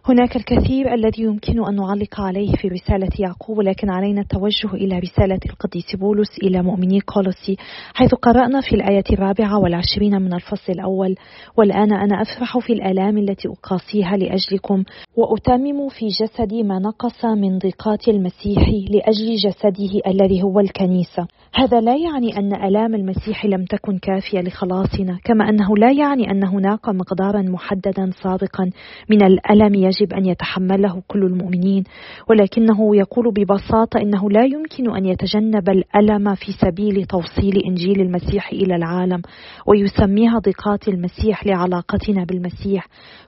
هناك 0.09 0.35
الكثير 0.35 0.93
الذي 0.93 1.23
يمكن 1.23 1.65
أن 1.65 1.75
نعلق 1.75 2.21
عليه 2.21 2.51
في 2.51 2.67
رسالة 2.67 3.09
يعقوب 3.19 3.61
لكن 3.61 3.89
علينا 3.89 4.21
التوجه 4.21 4.73
إلى 4.73 4.99
رسالة 4.99 5.39
القديس 5.49 5.95
بولس 5.95 6.37
إلى 6.43 6.61
مؤمني 6.61 6.99
قولسي 7.07 7.57
حيث 7.93 8.13
قرأنا 8.13 8.61
في 8.61 8.75
الآية 8.75 9.03
الرابعة 9.11 9.59
والعشرين 9.59 10.21
من 10.21 10.33
الفصل 10.33 10.71
الأول 10.73 11.15
والآن 11.57 11.93
أنا 11.93 12.21
أفرح 12.21 12.57
في 12.57 12.73
الآلام 12.73 13.17
التي 13.17 13.47
أقاسيها 13.47 14.17
لأجلكم 14.17 14.83
وأتمم 15.15 15.89
في 15.89 16.07
جسدي 16.07 16.63
ما 16.63 16.79
نقص 16.79 17.25
من 17.25 17.57
ضيقات 17.57 18.07
المسيح 18.07 18.69
لأجل 18.89 19.35
جسده 19.35 20.01
الذي 20.07 20.43
هو 20.43 20.59
الكنيسة. 20.59 21.27
هذا 21.55 21.81
لا 21.81 21.95
يعني 21.95 22.37
أن 22.37 22.55
آلام 22.55 22.95
المسيح 22.95 23.45
لم 23.45 23.65
تكن 23.65 23.97
كافية 23.97 24.39
لخلاصنا 24.39 25.19
كما 25.23 25.49
أنه 25.49 25.77
لا 25.77 25.91
يعني 25.91 26.31
أن 26.31 26.43
هناك 26.43 26.89
مقدارا 26.89 27.41
محددا 27.41 28.11
سابقا 28.23 28.69
من 29.09 29.25
الألم 29.25 29.75
يجب 29.75 30.13
أن 30.13 30.25
يتحمله 30.25 31.03
كل 31.07 31.23
المؤمنين 31.23 31.83
ولكنه 32.29 32.95
يقول 32.95 33.31
ببساطة 33.31 34.01
إنه 34.01 34.29
لا 34.29 34.43
يمكن 34.43 34.95
أن 34.95 35.05
يتجنب 35.05 35.69
الألم 35.69 36.35
في 36.35 36.51
سبيل 36.51 37.05
توصيل 37.05 37.61
إنجيل 37.67 38.01
المسيح 38.01 38.49
إلى 38.51 38.75
العالم 38.75 39.21
ويسميها 39.67 40.39
ضيقات 40.39 40.87
المسيح 40.87 41.47
لعلاقتنا 41.47 42.23
بالمسيح. 42.23 42.87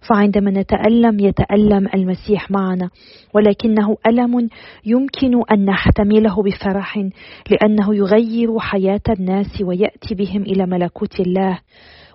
فعندما 0.10 0.52
نتألم 0.52 1.20
يتألم 1.20 1.88
المسيح 1.94 2.52
معنا 2.52 2.90
ولكنه 3.34 3.98
ألم 4.08 4.50
يمكن 4.86 5.42
أن 5.52 5.66
نحتمله 5.66 6.44
بفرح 6.44 6.98
لأنه 7.52 7.96
يغير 8.10 8.60
حياة 8.60 9.02
الناس 9.20 9.62
ويأتي 9.62 10.16
بهم 10.16 10.42
إلى 10.42 10.66
ملكوت 10.66 11.20
الله. 11.20 11.60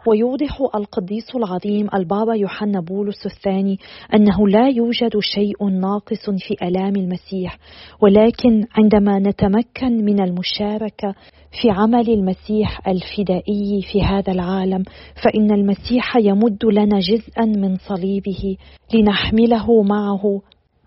ويوضح 0.06 0.58
القديس 0.74 1.36
العظيم 1.36 1.88
البابا 1.94 2.34
يوحنا 2.34 2.80
بولس 2.80 3.26
الثاني 3.26 3.78
أنه 4.14 4.48
لا 4.48 4.68
يوجد 4.68 5.18
شيء 5.20 5.68
ناقص 5.68 6.30
في 6.30 6.66
ألام 6.66 6.96
المسيح 6.96 7.58
ولكن 8.02 8.64
عندما 8.78 9.18
نتمكن 9.18 10.04
من 10.04 10.20
المشاركة 10.20 11.14
في 11.62 11.70
عمل 11.70 12.10
المسيح 12.10 12.88
الفدائي 12.88 13.82
في 13.92 14.02
هذا 14.02 14.32
العالم 14.32 14.84
فإن 15.24 15.50
المسيح 15.50 16.16
يمد 16.16 16.64
لنا 16.64 16.98
جزءا 16.98 17.44
من 17.44 17.76
صليبه 17.76 18.56
لنحمله 18.94 19.82
معه 19.82 20.40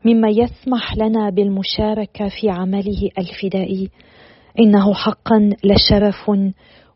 مما 0.06 0.30
يسمح 0.30 0.98
لنا 0.98 1.30
بالمشاركة 1.30 2.30
في 2.42 2.50
عمله 2.50 3.10
الفدائي. 3.18 3.90
إنه 4.60 4.94
حقا 4.94 5.50
لشرف 5.64 6.32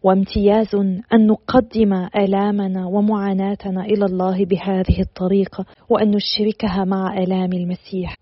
وامتياز 0.03 0.75
أن 1.13 1.27
نقدم 1.27 1.93
آلامنا 1.93 2.85
ومعاناتنا 2.85 3.85
إلى 3.85 4.05
الله 4.05 4.45
بهذه 4.45 5.01
الطريقة 5.01 5.65
وأن 5.89 6.11
نشركها 6.11 6.85
مع 6.85 7.17
آلام 7.17 7.53
المسيح. 7.53 8.15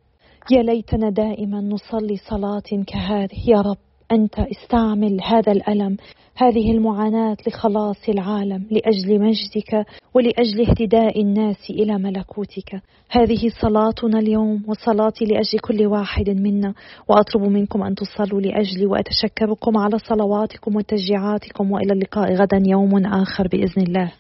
يا 0.51 0.63
ليتنا 0.63 1.09
دائما 1.09 1.61
نصلي 1.61 2.17
صلاة 2.17 2.83
كهذه. 2.87 3.49
يا 3.49 3.61
رب 3.61 3.77
أنت 4.11 4.39
استعمل 4.39 5.21
هذا 5.23 5.51
الألم 5.51 5.97
هذه 6.35 6.71
المعاناة 6.71 7.37
لخلاص 7.47 8.09
العالم 8.09 8.65
لأجل 8.71 9.21
مجدك 9.21 9.85
ولأجل 10.13 10.69
اهتداء 10.69 11.21
الناس 11.21 11.69
إلى 11.69 11.97
ملكوتك. 11.97 12.81
هذه 13.09 13.49
صلاتنا 13.61 14.19
اليوم 14.19 14.63
وصلاتي 14.67 15.25
لأجل 15.25 15.59
كل 15.59 15.85
واحد 15.85 16.29
منا. 16.29 16.73
وأطلب 17.07 17.41
منكم 17.41 17.83
أن 17.83 17.95
تصلوا 17.95 18.41
لأجلي 18.41 18.85
وأتشكركم 18.85 19.77
على 19.77 19.99
صلواتكم 19.99 20.75
وتشجيعاتكم. 20.75 21.71
وإلى 21.71 21.93
اللقاء 21.93 22.33
غدا 22.33 22.63
يوم 22.65 23.05
آخر 23.05 23.47
بإذن 23.47 23.83
الله. 23.83 24.11